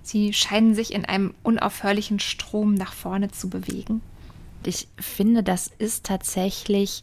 [0.04, 4.02] Sie scheinen sich in einem unaufhörlichen Strom nach vorne zu bewegen.
[4.64, 7.02] Ich finde, das ist tatsächlich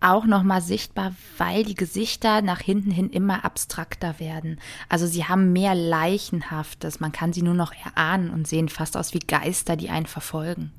[0.00, 4.60] auch nochmal sichtbar, weil die Gesichter nach hinten hin immer abstrakter werden.
[4.88, 7.00] Also sie haben mehr Leichenhaftes.
[7.00, 10.72] Man kann sie nur noch erahnen und sehen fast aus wie Geister, die einen verfolgen.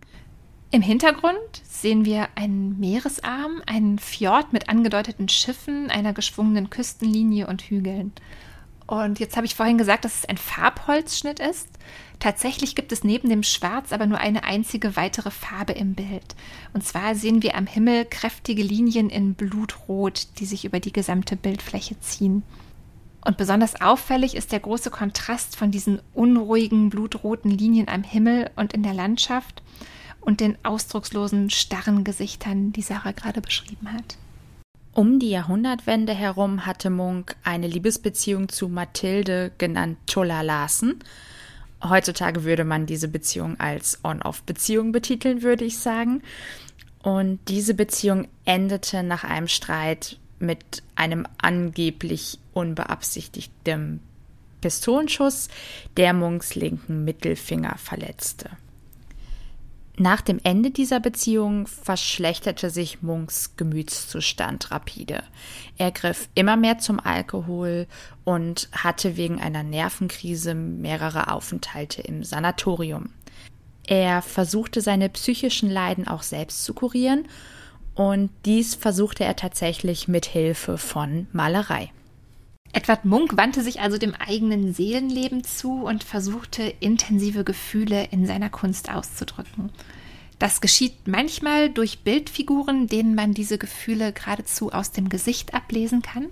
[0.70, 7.62] Im Hintergrund sehen wir einen Meeresarm, einen Fjord mit angedeuteten Schiffen, einer geschwungenen Küstenlinie und
[7.62, 8.12] Hügeln.
[8.88, 11.68] Und jetzt habe ich vorhin gesagt, dass es ein Farbholzschnitt ist.
[12.20, 16.36] Tatsächlich gibt es neben dem Schwarz aber nur eine einzige weitere Farbe im Bild.
[16.74, 21.36] Und zwar sehen wir am Himmel kräftige Linien in Blutrot, die sich über die gesamte
[21.36, 22.44] Bildfläche ziehen.
[23.26, 28.72] Und besonders auffällig ist der große Kontrast von diesen unruhigen, blutroten Linien am Himmel und
[28.72, 29.62] in der Landschaft
[30.22, 34.18] und den ausdruckslosen, starren Gesichtern, die Sarah gerade beschrieben hat.
[34.98, 41.04] Um die Jahrhundertwende herum hatte Munk eine Liebesbeziehung zu Mathilde, genannt Tulla Larsen,
[41.84, 46.24] Heutzutage würde man diese Beziehung als On-Off-Beziehung betiteln, würde ich sagen.
[47.04, 54.02] Und diese Beziehung endete nach einem Streit mit einem angeblich unbeabsichtigten
[54.62, 55.50] Pistolenschuss,
[55.98, 58.50] der Munks linken Mittelfinger verletzte.
[60.00, 65.24] Nach dem Ende dieser Beziehung verschlechterte sich Munks Gemütszustand rapide.
[65.80, 67.88] Er griff immer mehr zum Alkohol
[68.24, 73.10] und hatte wegen einer Nervenkrise mehrere Aufenthalte im Sanatorium.
[73.88, 77.28] Er versuchte seine psychischen Leiden auch selbst zu kurieren
[77.96, 81.92] und dies versuchte er tatsächlich mit Hilfe von Malerei.
[82.74, 88.50] Edward Munk wandte sich also dem eigenen Seelenleben zu und versuchte intensive Gefühle in seiner
[88.50, 89.72] Kunst auszudrücken.
[90.40, 96.28] Das geschieht manchmal durch Bildfiguren, denen man diese Gefühle geradezu aus dem Gesicht ablesen kann.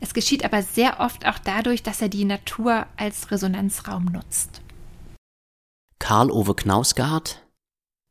[0.00, 4.60] Es geschieht aber sehr oft auch dadurch, dass er die Natur als Resonanzraum nutzt.
[6.00, 7.46] Karl Ove Knausgard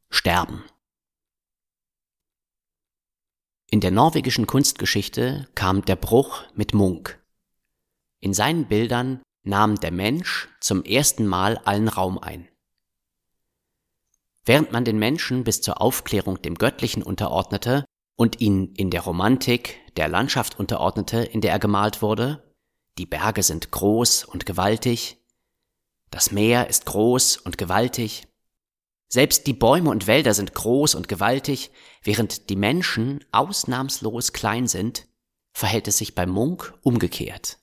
[0.10, 0.64] Sterben
[3.70, 7.23] In der norwegischen Kunstgeschichte kam der Bruch mit Munk.
[8.24, 12.48] In seinen Bildern nahm der Mensch zum ersten Mal allen Raum ein.
[14.46, 17.84] Während man den Menschen bis zur Aufklärung dem Göttlichen unterordnete
[18.16, 22.50] und ihn in der Romantik der Landschaft unterordnete, in der er gemalt wurde,
[22.98, 25.22] die Berge sind groß und gewaltig,
[26.10, 28.26] das Meer ist groß und gewaltig,
[29.10, 31.72] selbst die Bäume und Wälder sind groß und gewaltig,
[32.04, 35.10] während die Menschen ausnahmslos klein sind,
[35.52, 37.60] verhält es sich bei Munk umgekehrt.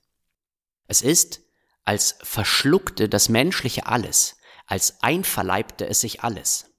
[0.91, 1.39] Es ist,
[1.85, 6.69] als verschluckte das Menschliche alles, als einverleibte es sich alles.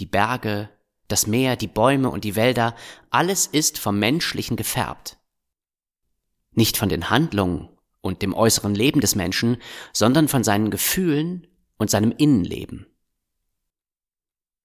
[0.00, 0.70] Die Berge,
[1.06, 2.74] das Meer, die Bäume und die Wälder,
[3.10, 5.18] alles ist vom Menschlichen gefärbt.
[6.50, 7.68] Nicht von den Handlungen
[8.00, 11.46] und dem äußeren Leben des Menschen, sondern von seinen Gefühlen
[11.76, 12.88] und seinem Innenleben.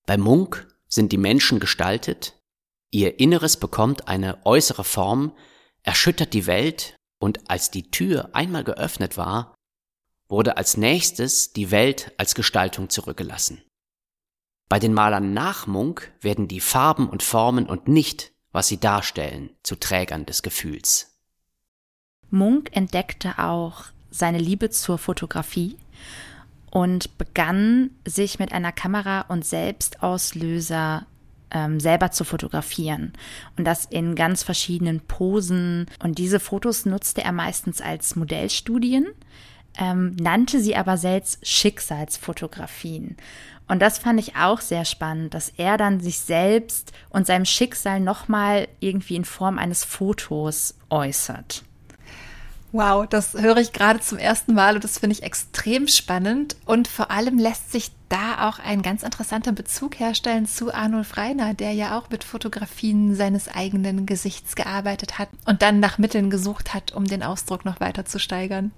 [0.08, 2.42] Bei Munk sind die Menschen gestaltet,
[2.90, 5.38] ihr Inneres bekommt eine äußere Form,
[5.84, 9.56] erschüttert die Welt und als die Tür einmal geöffnet war,
[10.28, 13.62] wurde als nächstes die Welt als Gestaltung zurückgelassen.
[14.68, 19.52] Bei den Malern nach Munk werden die Farben und Formen und nicht, was sie darstellen,
[19.64, 21.18] zu Trägern des Gefühls.
[22.30, 25.78] Munk entdeckte auch seine Liebe zur Fotografie
[26.72, 31.06] und begann sich mit einer Kamera und Selbstauslöser
[31.54, 33.14] ähm, selber zu fotografieren
[33.58, 35.88] und das in ganz verschiedenen Posen.
[36.02, 39.08] Und diese Fotos nutzte er meistens als Modellstudien,
[39.78, 43.18] ähm, nannte sie aber selbst Schicksalsfotografien.
[43.68, 48.00] Und das fand ich auch sehr spannend, dass er dann sich selbst und seinem Schicksal
[48.00, 51.64] nochmal irgendwie in Form eines Fotos äußert.
[52.74, 56.56] Wow, das höre ich gerade zum ersten Mal und das finde ich extrem spannend.
[56.66, 61.54] Und vor allem lässt sich da auch ein ganz interessanter Bezug herstellen zu Arnulf Reiner,
[61.54, 66.74] der ja auch mit Fotografien seines eigenen Gesichts gearbeitet hat und dann nach Mitteln gesucht
[66.74, 68.72] hat, um den Ausdruck noch weiter zu steigern.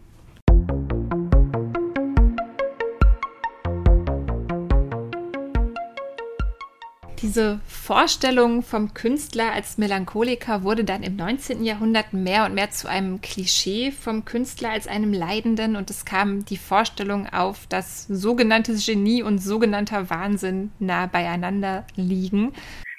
[7.22, 11.64] Diese Vorstellung vom Künstler als Melancholiker wurde dann im 19.
[11.64, 16.44] Jahrhundert mehr und mehr zu einem Klischee vom Künstler als einem Leidenden und es kam
[16.44, 22.52] die Vorstellung auf, dass sogenanntes Genie und sogenannter Wahnsinn nah beieinander liegen.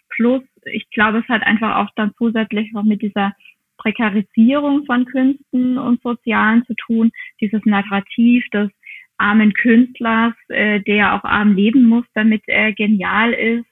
[0.09, 3.35] Plus, ich glaube, es hat einfach auch dann zusätzlich noch mit dieser
[3.77, 8.71] Prekarisierung von Künsten und Sozialen zu tun, dieses Narrativ des
[9.19, 13.67] armen Künstlers, äh, der auch arm leben muss, damit er genial ist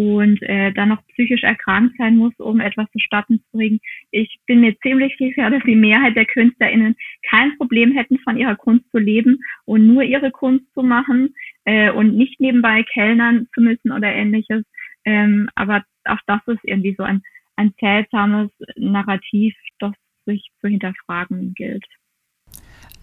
[0.00, 3.80] und äh, dann noch psychisch erkrankt sein muss, um etwas zustande zu bringen.
[4.10, 6.96] Ich bin mir ziemlich sicher, dass die Mehrheit der KünstlerInnen
[7.28, 11.34] kein Problem hätten, von ihrer Kunst zu leben und nur ihre Kunst zu machen
[11.66, 14.64] äh, und nicht nebenbei kellnern zu müssen oder ähnliches.
[15.04, 17.20] Ähm, aber auch das ist irgendwie so ein,
[17.56, 19.92] ein seltsames Narrativ, das
[20.24, 21.84] sich zu hinterfragen gilt.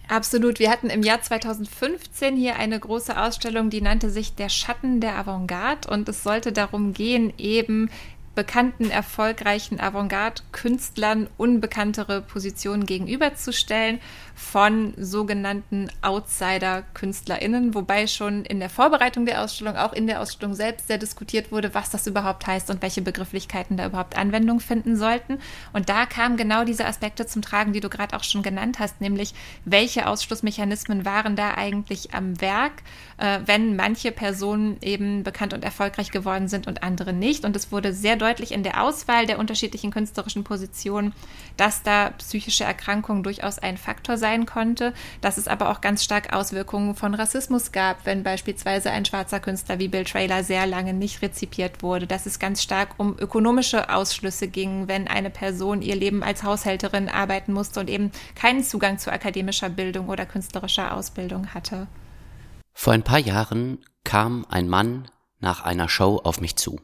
[0.08, 0.60] Absolut.
[0.60, 5.18] Wir hatten im Jahr 2015 hier eine große Ausstellung, die nannte sich Der Schatten der
[5.18, 7.89] Avantgarde und es sollte darum gehen, eben
[8.34, 13.99] bekannten, erfolgreichen Avantgarde-Künstlern unbekanntere Positionen gegenüberzustellen
[14.38, 20.88] von sogenannten Outsider-KünstlerInnen, wobei schon in der Vorbereitung der Ausstellung, auch in der Ausstellung selbst
[20.88, 25.39] sehr diskutiert wurde, was das überhaupt heißt und welche Begrifflichkeiten da überhaupt Anwendung finden sollten.
[25.73, 29.01] Und da kamen genau diese Aspekte zum Tragen, die du gerade auch schon genannt hast,
[29.01, 29.33] nämlich
[29.65, 32.83] welche Ausschlussmechanismen waren da eigentlich am Werk,
[33.17, 37.43] äh, wenn manche Personen eben bekannt und erfolgreich geworden sind und andere nicht.
[37.43, 41.13] Und es wurde sehr deutlich in der Auswahl der unterschiedlichen künstlerischen Positionen,
[41.57, 46.34] dass da psychische Erkrankung durchaus ein Faktor sein konnte, dass es aber auch ganz stark
[46.34, 51.21] Auswirkungen von Rassismus gab, wenn beispielsweise ein schwarzer Künstler wie Bill Trailer sehr lange nicht
[51.21, 56.23] rezipiert wurde, dass es ganz stark um ökonomische Ausschlüsse ging, wenn eine Person ihr Leben
[56.23, 61.88] als Haushälterin arbeiten musste und eben keinen Zugang zu akademischer Bildung oder künstlerischer Ausbildung hatte.
[62.73, 65.09] Vor ein paar Jahren kam ein Mann
[65.39, 66.80] nach einer Show auf mich zu.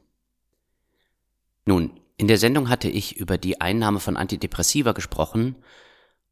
[1.65, 5.55] Nun, in der Sendung hatte ich über die Einnahme von Antidepressiva gesprochen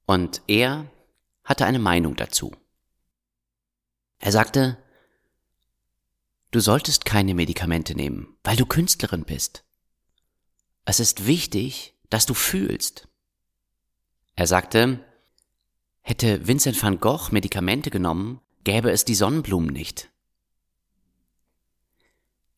[0.05, 0.85] und er
[1.51, 2.55] hatte eine Meinung dazu.
[4.19, 4.77] Er sagte,
[6.51, 9.65] du solltest keine Medikamente nehmen, weil du Künstlerin bist.
[10.85, 13.09] Es ist wichtig, dass du fühlst.
[14.35, 15.03] Er sagte,
[15.99, 20.09] hätte Vincent van Gogh Medikamente genommen, gäbe es die Sonnenblumen nicht.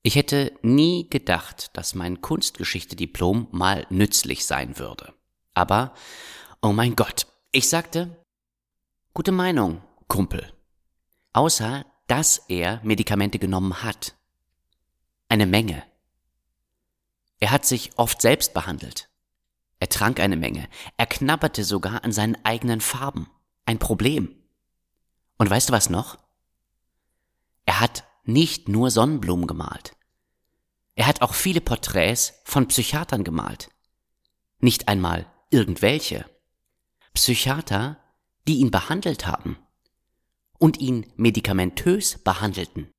[0.03, 5.13] Ich hätte nie gedacht, dass mein Kunstgeschichte-Diplom mal nützlich sein würde.
[5.55, 5.95] Aber,
[6.61, 8.22] oh mein Gott, ich sagte,
[9.13, 10.51] gute Meinung, Kumpel.
[11.33, 14.15] Außer, dass er Medikamente genommen hat.
[15.29, 15.83] Eine Menge.
[17.39, 19.09] Er hat sich oft selbst behandelt.
[19.79, 20.67] Er trank eine Menge.
[20.97, 23.29] Er knabberte sogar an seinen eigenen Farben.
[23.65, 24.35] Ein Problem.
[25.37, 26.17] Und weißt du was noch?
[27.65, 29.95] Er hat nicht nur Sonnenblumen gemalt.
[30.95, 33.69] Er hat auch viele Porträts von Psychiatern gemalt.
[34.59, 36.25] Nicht einmal irgendwelche.
[37.13, 38.02] Psychiater,
[38.47, 39.57] die ihn behandelt haben
[40.59, 42.91] und ihn medikamentös behandelten.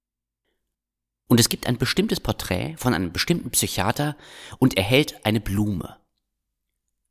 [1.28, 4.16] Und es gibt ein bestimmtes Porträt von einem bestimmten Psychiater
[4.58, 5.98] und er hält eine Blume.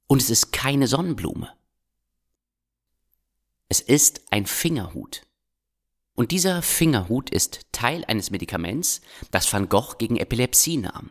[0.08, 1.52] Und es ist keine Sonnenblume.
[3.70, 5.24] Es ist ein Fingerhut.
[6.16, 11.10] Und dieser Fingerhut ist Teil eines Medikaments, das Van Gogh gegen Epilepsie nahm.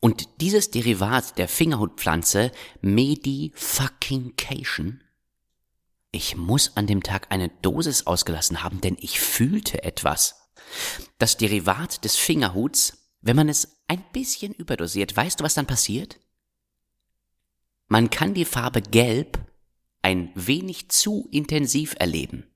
[0.00, 2.52] Und dieses Derivat der Fingerhutpflanze,
[2.82, 5.02] Medifucking-Cation,
[6.14, 10.48] ich muss an dem Tag eine Dosis ausgelassen haben, denn ich fühlte etwas.
[11.18, 16.20] Das Derivat des Fingerhuts, wenn man es ein bisschen überdosiert, weißt du, was dann passiert?
[17.88, 19.38] Man kann die Farbe Gelb
[20.02, 22.48] ein wenig zu intensiv erleben.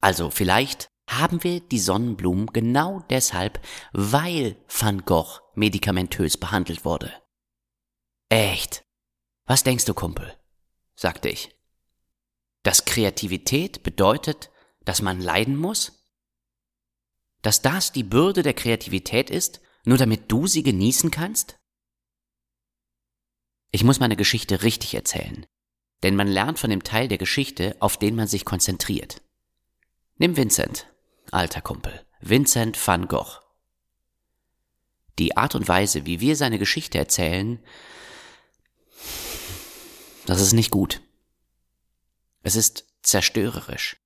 [0.00, 7.12] Also vielleicht haben wir die Sonnenblumen genau deshalb, weil Van Gogh medikamentös behandelt wurde.
[8.28, 8.84] Echt?
[9.46, 10.36] Was denkst du, Kumpel?
[10.96, 11.55] sagte ich.
[12.66, 14.50] Dass Kreativität bedeutet,
[14.84, 16.04] dass man leiden muss?
[17.40, 21.60] Dass das die Bürde der Kreativität ist, nur damit du sie genießen kannst?
[23.70, 25.46] Ich muss meine Geschichte richtig erzählen,
[26.02, 29.22] denn man lernt von dem Teil der Geschichte, auf den man sich konzentriert.
[30.16, 30.92] Nimm Vincent,
[31.30, 33.42] alter Kumpel, Vincent van Gogh.
[35.20, 37.60] Die Art und Weise, wie wir seine Geschichte erzählen,
[40.26, 41.05] das ist nicht gut.
[42.46, 43.96] Es ist zerstörerisch.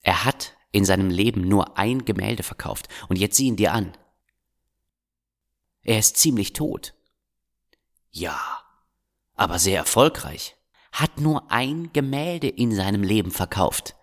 [0.00, 3.96] Er hat in seinem Leben nur ein Gemälde verkauft und jetzt sieh ihn dir an.
[5.82, 6.94] Er ist ziemlich tot.
[8.10, 8.60] Ja,
[9.34, 10.56] aber sehr erfolgreich.
[10.90, 13.94] Hat nur ein Gemälde in seinem Leben verkauft.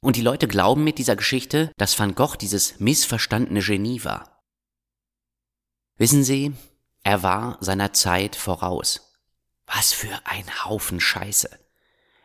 [0.00, 4.42] Und die Leute glauben mit dieser Geschichte, dass Van Gogh dieses missverstandene Genie war.
[5.98, 6.54] Wissen Sie,
[7.02, 9.11] er war seiner Zeit voraus.
[9.74, 11.48] Was für ein Haufen Scheiße.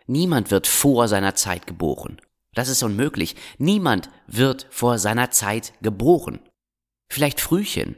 [0.06, 2.20] Niemand wird vor seiner Zeit geboren.
[2.54, 3.36] Das ist unmöglich.
[3.58, 6.40] Niemand wird vor seiner Zeit geboren.
[7.10, 7.96] Vielleicht Frühchen,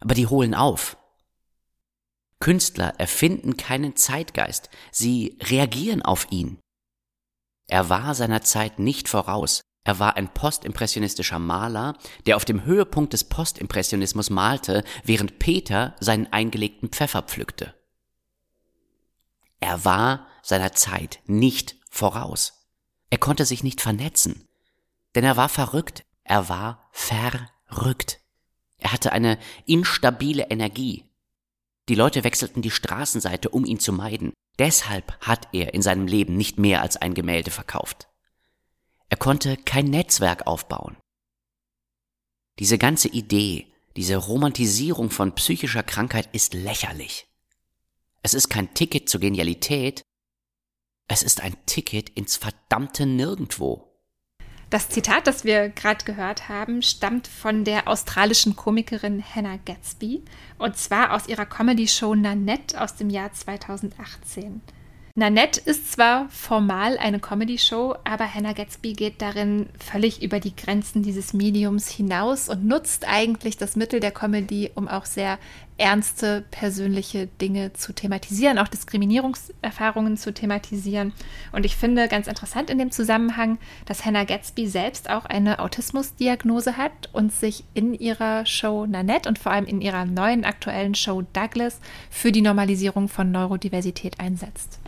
[0.00, 0.96] aber die holen auf.
[2.40, 6.58] Künstler erfinden keinen Zeitgeist, sie reagieren auf ihn.
[7.66, 9.60] Er war seiner Zeit nicht voraus.
[9.84, 16.32] Er war ein postimpressionistischer Maler, der auf dem Höhepunkt des Postimpressionismus malte, während Peter seinen
[16.32, 17.77] eingelegten Pfeffer pflückte.
[19.60, 22.66] Er war seiner Zeit nicht voraus.
[23.10, 24.46] Er konnte sich nicht vernetzen,
[25.14, 28.20] denn er war verrückt, er war verrückt.
[28.78, 31.04] Er hatte eine instabile Energie.
[31.88, 34.32] Die Leute wechselten die Straßenseite, um ihn zu meiden.
[34.58, 38.08] Deshalb hat er in seinem Leben nicht mehr als ein Gemälde verkauft.
[39.08, 40.96] Er konnte kein Netzwerk aufbauen.
[42.58, 47.27] Diese ganze Idee, diese Romantisierung von psychischer Krankheit ist lächerlich.
[48.22, 50.02] Es ist kein Ticket zur Genialität,
[51.08, 53.84] es ist ein Ticket ins verdammte Nirgendwo.
[54.70, 60.22] Das Zitat, das wir gerade gehört haben, stammt von der australischen Komikerin Hannah Gatsby
[60.58, 64.60] und zwar aus ihrer Comedy-Show Nanette aus dem Jahr 2018.
[65.14, 71.02] Nanette ist zwar formal eine Comedy-Show, aber Hannah Gatsby geht darin völlig über die Grenzen
[71.02, 75.38] dieses Mediums hinaus und nutzt eigentlich das Mittel der Comedy, um auch sehr
[75.78, 81.12] ernste persönliche Dinge zu thematisieren, auch Diskriminierungserfahrungen zu thematisieren.
[81.52, 86.76] Und ich finde ganz interessant in dem Zusammenhang, dass Hannah Gatsby selbst auch eine Autismusdiagnose
[86.76, 91.22] hat und sich in ihrer Show Nanette und vor allem in ihrer neuen aktuellen Show
[91.32, 94.80] Douglas für die Normalisierung von Neurodiversität einsetzt.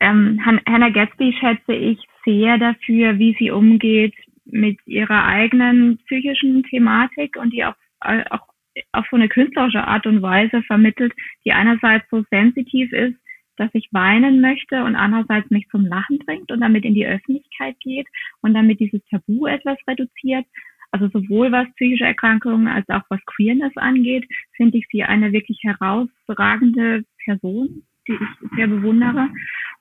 [0.00, 7.36] Ähm, Hannah Gatsby schätze ich sehr dafür, wie sie umgeht mit ihrer eigenen psychischen Thematik
[7.36, 8.53] und die auch, äh, auch
[8.92, 11.12] auf so eine künstlerische Art und Weise vermittelt,
[11.44, 13.16] die einerseits so sensitiv ist,
[13.56, 17.78] dass ich weinen möchte und andererseits mich zum Lachen bringt und damit in die Öffentlichkeit
[17.80, 18.06] geht
[18.40, 20.44] und damit dieses Tabu etwas reduziert.
[20.90, 25.58] Also sowohl was psychische Erkrankungen als auch was Queerness angeht, finde ich sie eine wirklich
[25.62, 29.28] herausragende Person, die ich sehr bewundere.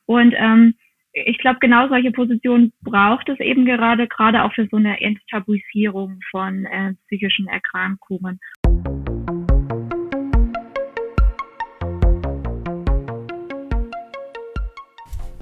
[0.06, 0.74] Und ähm,
[1.14, 6.20] ich glaube, genau solche Positionen braucht es eben gerade, gerade auch für so eine Enttabuisierung
[6.32, 8.40] von äh, psychischen Erkrankungen.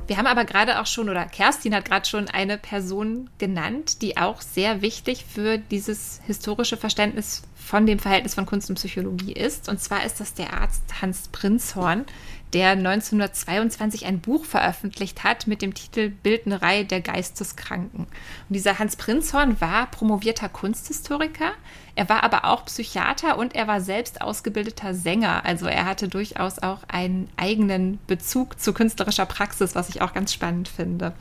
[0.08, 4.18] Wir haben aber gerade auch schon, oder Kerstin hat gerade schon eine Person genannt, die
[4.18, 9.70] auch sehr wichtig für dieses historische Verständnis von dem Verhältnis von Kunst und Psychologie ist.
[9.70, 12.06] Und zwar ist das der Arzt Hans Prinzhorn,
[12.54, 18.02] der 1922 ein Buch veröffentlicht hat mit dem Titel Bildnerei der Geisteskranken.
[18.02, 18.10] Und
[18.50, 21.54] dieser Hans Prinzhorn war promovierter Kunsthistoriker,
[21.96, 25.46] er war aber auch Psychiater und er war selbst ausgebildeter Sänger.
[25.46, 30.34] Also er hatte durchaus auch einen eigenen Bezug zu künstlerischer Praxis, was ich auch ganz
[30.34, 31.14] spannend finde.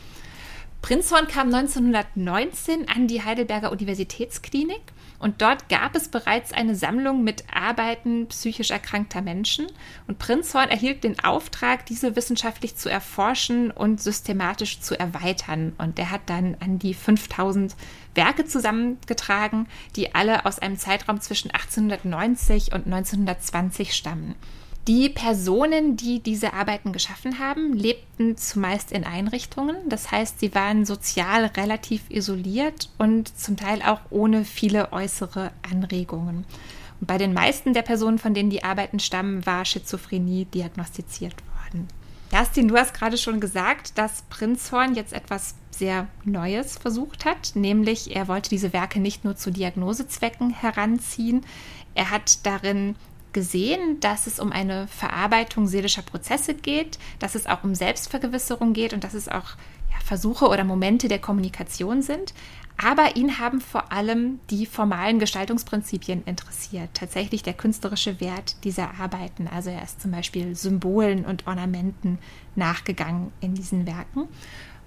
[0.82, 4.80] Prinzhorn kam 1919 an die Heidelberger Universitätsklinik
[5.20, 9.66] und dort gab es bereits eine Sammlung mit Arbeiten psychisch erkrankter Menschen.
[10.08, 15.74] Und Prinzhorn erhielt den Auftrag, diese wissenschaftlich zu erforschen und systematisch zu erweitern.
[15.76, 17.76] Und er hat dann an die 5000
[18.14, 24.34] Werke zusammengetragen, die alle aus einem Zeitraum zwischen 1890 und 1920 stammen.
[24.88, 29.76] Die Personen, die diese Arbeiten geschaffen haben, lebten zumeist in Einrichtungen.
[29.88, 36.46] Das heißt, sie waren sozial relativ isoliert und zum Teil auch ohne viele äußere Anregungen.
[37.00, 41.88] Und bei den meisten der Personen, von denen die Arbeiten stammen, war Schizophrenie diagnostiziert worden.
[42.30, 48.14] Kerstin, du hast gerade schon gesagt, dass Prinzhorn jetzt etwas sehr Neues versucht hat, nämlich
[48.14, 51.42] er wollte diese Werke nicht nur zu Diagnosezwecken heranziehen,
[51.94, 52.94] er hat darin
[53.32, 58.92] gesehen, dass es um eine Verarbeitung seelischer Prozesse geht, dass es auch um Selbstvergewisserung geht
[58.92, 59.56] und dass es auch
[59.90, 62.34] ja, Versuche oder Momente der Kommunikation sind.
[62.82, 69.48] Aber ihn haben vor allem die formalen Gestaltungsprinzipien interessiert, tatsächlich der künstlerische Wert dieser Arbeiten.
[69.48, 72.18] Also er ist zum Beispiel Symbolen und Ornamenten
[72.54, 74.28] nachgegangen in diesen Werken.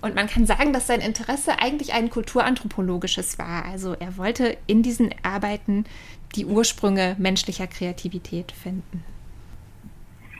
[0.03, 3.63] Und man kann sagen, dass sein Interesse eigentlich ein kulturanthropologisches war.
[3.63, 5.85] Also er wollte in diesen Arbeiten
[6.35, 9.05] die Ursprünge menschlicher Kreativität finden.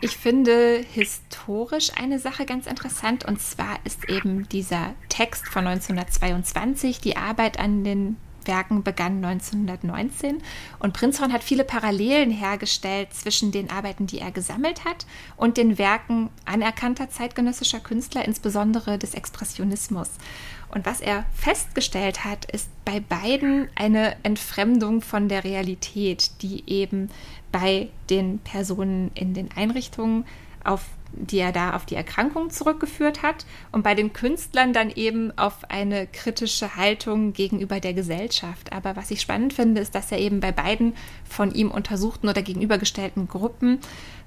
[0.01, 6.99] Ich finde historisch eine Sache ganz interessant und zwar ist eben dieser Text von 1922,
[6.99, 8.18] die Arbeit an den
[8.48, 10.41] Werken begann 1919
[10.80, 15.06] und Prinzhorn hat viele Parallelen hergestellt zwischen den Arbeiten, die er gesammelt hat
[15.38, 20.10] und den Werken anerkannter zeitgenössischer Künstler, insbesondere des Expressionismus.
[20.70, 27.10] Und was er festgestellt hat, ist bei beiden eine Entfremdung von der Realität, die eben
[27.52, 30.26] bei den Personen in den Einrichtungen
[30.64, 30.82] auf
[31.16, 35.70] die er da auf die Erkrankung zurückgeführt hat und bei den Künstlern dann eben auf
[35.70, 38.74] eine kritische Haltung gegenüber der Gesellschaft.
[38.74, 40.93] Aber was ich spannend finde, ist, dass er eben bei beiden
[41.24, 43.80] von ihm untersuchten oder gegenübergestellten Gruppen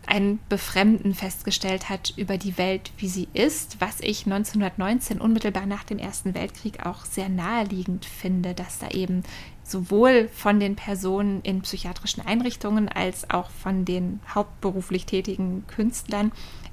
[0.07, 5.85] ein Befremden festgestellt hat über die Welt, wie sie ist, was ich 1919 unmittelbar nach
[5.85, 9.25] dem Ersten Weltkrieg auch sehr naheliegend finde, dass da eben
[9.65, 16.31] sowohl von den Personen in psychiatrischen Einrichtungen als auch von den hauptberuflich tätigen Künstlern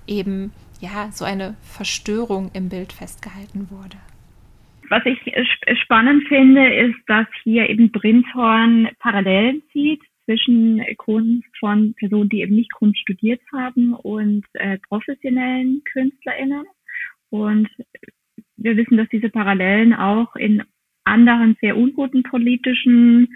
[0.07, 3.97] eben ja so eine Verstörung im Bild festgehalten wurde.
[4.89, 5.19] Was ich
[5.81, 12.55] spannend finde, ist, dass hier eben Brinshorn Parallelen zieht zwischen Kunst von Personen, die eben
[12.55, 16.63] nicht Kunst studiert haben und äh, professionellen KünstlerInnen.
[17.29, 17.69] Und
[18.57, 20.63] wir wissen, dass diese Parallelen auch in
[21.03, 23.27] anderen sehr unguten politischen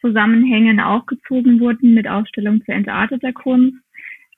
[0.00, 3.78] Zusammenhängen auch gezogen wurden mit Ausstellungen zu entarteter Kunst.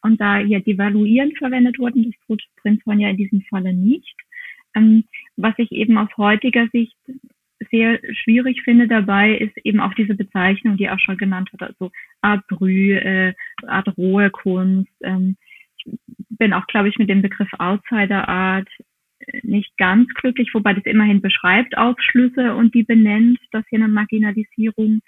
[0.02, 4.16] Und da ja Devaluieren verwendet wurden, das tut Prinzhorn ja in diesem Falle nicht.
[4.74, 5.04] Ähm,
[5.36, 6.96] was ich eben aus heutiger Sicht
[7.70, 11.90] sehr schwierig finde dabei, ist eben auch diese Bezeichnung, die auch schon genannt hat, also
[12.20, 13.34] Art Brü, äh,
[13.66, 14.92] Art rohe Kunst.
[15.02, 15.36] Ähm,
[15.78, 15.98] ich
[16.30, 18.68] bin auch, glaube ich, mit dem Begriff Outsider Art
[19.42, 25.00] nicht ganz glücklich, wobei das immerhin beschreibt Ausschlüsse und die benennt, dass hier eine Marginalisierung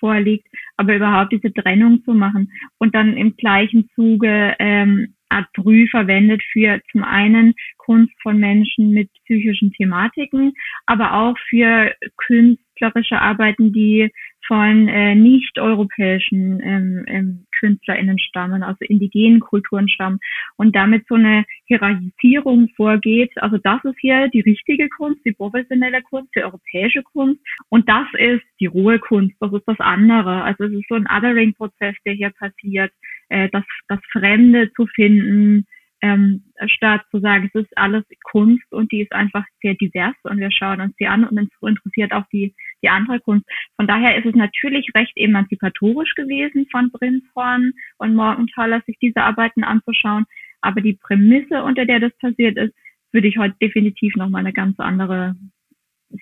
[0.00, 6.42] vorliegt, aber überhaupt diese Trennung zu machen und dann im gleichen Zuge ähm, Art verwendet
[6.52, 10.52] für zum einen Kunst von Menschen mit psychischen Thematiken,
[10.86, 14.10] aber auch für künstlerische Arbeiten, die
[14.46, 20.18] von äh, nicht-europäischen ähm, ähm, KünstlerInnen stammen, also indigenen Kulturen stammen
[20.56, 23.30] und damit so eine Hierarchisierung vorgeht.
[23.36, 28.06] Also das ist hier die richtige Kunst, die professionelle Kunst, die europäische Kunst und das
[28.14, 30.42] ist die rohe Kunst, das ist das andere.
[30.42, 32.92] Also es ist so ein Othering-Prozess, der hier passiert,
[33.28, 35.66] äh, das, das Fremde zu finden,
[36.02, 40.38] ähm, statt zu sagen, es ist alles Kunst und die ist einfach sehr divers und
[40.38, 43.46] wir schauen uns die an und uns interessiert auch die, die andere Kunst.
[43.76, 49.62] Von daher ist es natürlich recht emanzipatorisch gewesen von Prinzhorn und Morgenthaler, sich diese Arbeiten
[49.62, 50.24] anzuschauen.
[50.62, 52.74] Aber die Prämisse, unter der das passiert ist,
[53.12, 55.34] würde ich heute definitiv nochmal eine ganz andere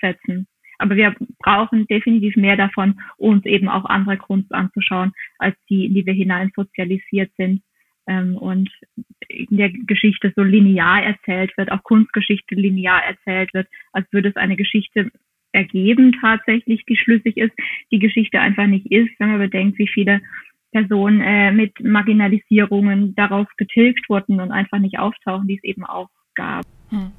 [0.00, 0.46] setzen.
[0.78, 5.94] Aber wir brauchen definitiv mehr davon, uns eben auch andere Kunst anzuschauen, als die, in
[5.94, 7.62] die wir hinein sozialisiert sind
[8.08, 8.70] ähm, und
[9.28, 14.36] in der Geschichte so linear erzählt wird, auch Kunstgeschichte linear erzählt wird, als würde es
[14.36, 15.10] eine Geschichte
[15.52, 17.52] ergeben tatsächlich, die schlüssig ist,
[17.90, 20.20] die Geschichte einfach nicht ist, wenn man bedenkt, wie viele
[20.72, 26.10] Personen äh, mit Marginalisierungen darauf getilgt wurden und einfach nicht auftauchen, die es eben auch
[26.34, 26.64] gab.
[26.90, 27.12] Hm.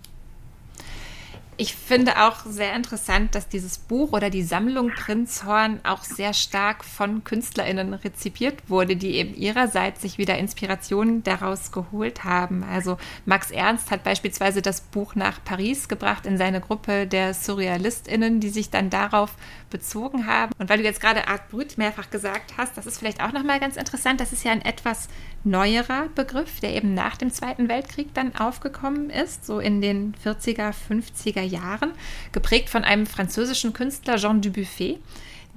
[1.61, 6.85] Ich finde auch sehr interessant, dass dieses Buch oder die Sammlung Prinzhorn auch sehr stark
[6.85, 12.63] von KünstlerInnen rezipiert wurde, die eben ihrerseits sich wieder Inspirationen daraus geholt haben.
[12.63, 18.39] Also Max Ernst hat beispielsweise das Buch nach Paris gebracht in seine Gruppe der SurrealistInnen,
[18.39, 19.31] die sich dann darauf
[19.69, 20.53] bezogen haben.
[20.59, 23.59] Und weil du jetzt gerade Art Brut mehrfach gesagt hast, das ist vielleicht auch nochmal
[23.59, 24.21] ganz interessant.
[24.21, 25.09] Das ist ja ein etwas
[25.43, 30.73] neuerer Begriff, der eben nach dem Zweiten Weltkrieg dann aufgekommen ist, so in den 40er,
[30.73, 31.91] 50er Jahren,
[32.31, 34.99] geprägt von einem französischen Künstler Jean Dubuffet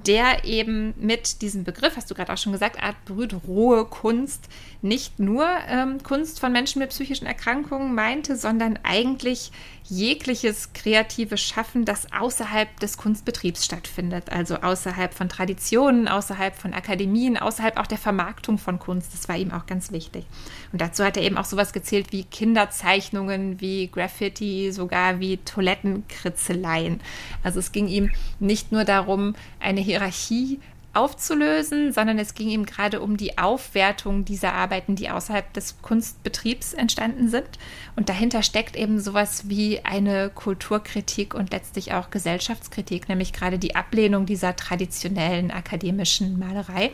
[0.05, 4.47] der eben mit diesem Begriff, hast du gerade auch schon gesagt, Art Brüt, rohe Kunst,
[4.81, 9.51] nicht nur ähm, Kunst von Menschen mit psychischen Erkrankungen meinte, sondern eigentlich
[9.85, 17.37] jegliches kreatives Schaffen, das außerhalb des Kunstbetriebs stattfindet, also außerhalb von Traditionen, außerhalb von Akademien,
[17.37, 19.13] außerhalb auch der Vermarktung von Kunst.
[19.13, 20.25] Das war ihm auch ganz wichtig.
[20.71, 27.01] Und dazu hat er eben auch sowas gezählt wie Kinderzeichnungen, wie Graffiti, sogar wie Toilettenkritzeleien.
[27.43, 30.59] Also es ging ihm nicht nur darum, eine Hierarchie
[30.93, 36.73] aufzulösen, sondern es ging ihm gerade um die Aufwertung dieser Arbeiten, die außerhalb des Kunstbetriebs
[36.73, 37.47] entstanden sind.
[37.95, 43.75] Und dahinter steckt eben sowas wie eine Kulturkritik und letztlich auch Gesellschaftskritik, nämlich gerade die
[43.75, 46.91] Ablehnung dieser traditionellen akademischen Malerei.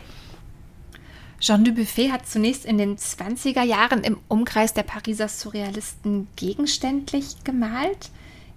[1.38, 8.10] Jean Dubuffet hat zunächst in den 20er Jahren im Umkreis der Pariser Surrealisten gegenständlich gemalt.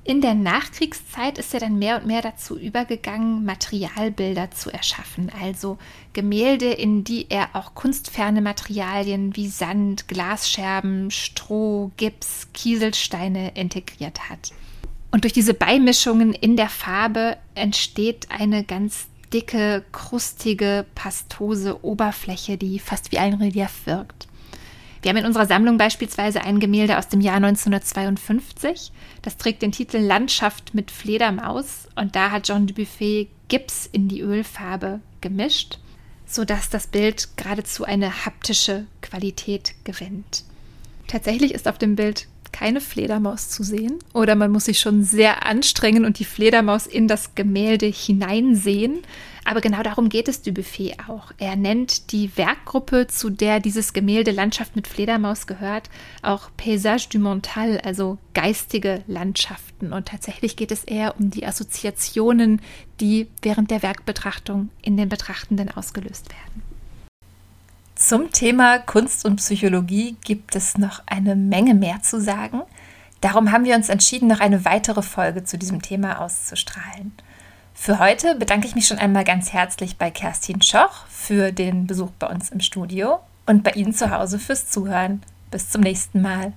[0.06, 5.78] In der Nachkriegszeit ist er dann mehr und mehr dazu übergegangen, Materialbilder zu erschaffen, also
[6.12, 14.52] Gemälde, in die er auch kunstferne Materialien wie Sand, Glasscherben, Stroh, Gips, Kieselsteine integriert hat.
[15.12, 22.80] Und durch diese Beimischungen in der Farbe entsteht eine ganz dicke, krustige, pastose Oberfläche, die
[22.80, 24.28] fast wie ein Relief wirkt.
[25.04, 28.94] Wir haben in unserer Sammlung beispielsweise ein Gemälde aus dem Jahr 1952.
[29.22, 34.22] Das trägt den Titel Landschaft mit Fledermaus und da hat Jean Dubuffet Gips in die
[34.22, 35.80] Ölfarbe gemischt,
[36.26, 40.46] sodass das Bild geradezu eine haptische Qualität gewinnt.
[41.08, 45.46] Tatsächlich ist auf dem Bild keine Fledermaus zu sehen oder man muss sich schon sehr
[45.46, 49.00] anstrengen und die Fledermaus in das Gemälde hineinsehen.
[49.46, 51.34] Aber genau darum geht es Dubuffet auch.
[51.38, 55.90] Er nennt die Werkgruppe, zu der dieses Gemälde Landschaft mit Fledermaus gehört,
[56.22, 59.92] auch Paysage du Montal, also geistige Landschaften.
[59.92, 62.62] Und tatsächlich geht es eher um die Assoziationen,
[63.02, 66.63] die während der Werkbetrachtung in den Betrachtenden ausgelöst werden.
[68.06, 72.64] Zum Thema Kunst und Psychologie gibt es noch eine Menge mehr zu sagen.
[73.22, 77.14] Darum haben wir uns entschieden, noch eine weitere Folge zu diesem Thema auszustrahlen.
[77.74, 82.12] Für heute bedanke ich mich schon einmal ganz herzlich bei Kerstin Schoch für den Besuch
[82.20, 85.24] bei uns im Studio und bei Ihnen zu Hause fürs Zuhören.
[85.50, 86.52] Bis zum nächsten Mal.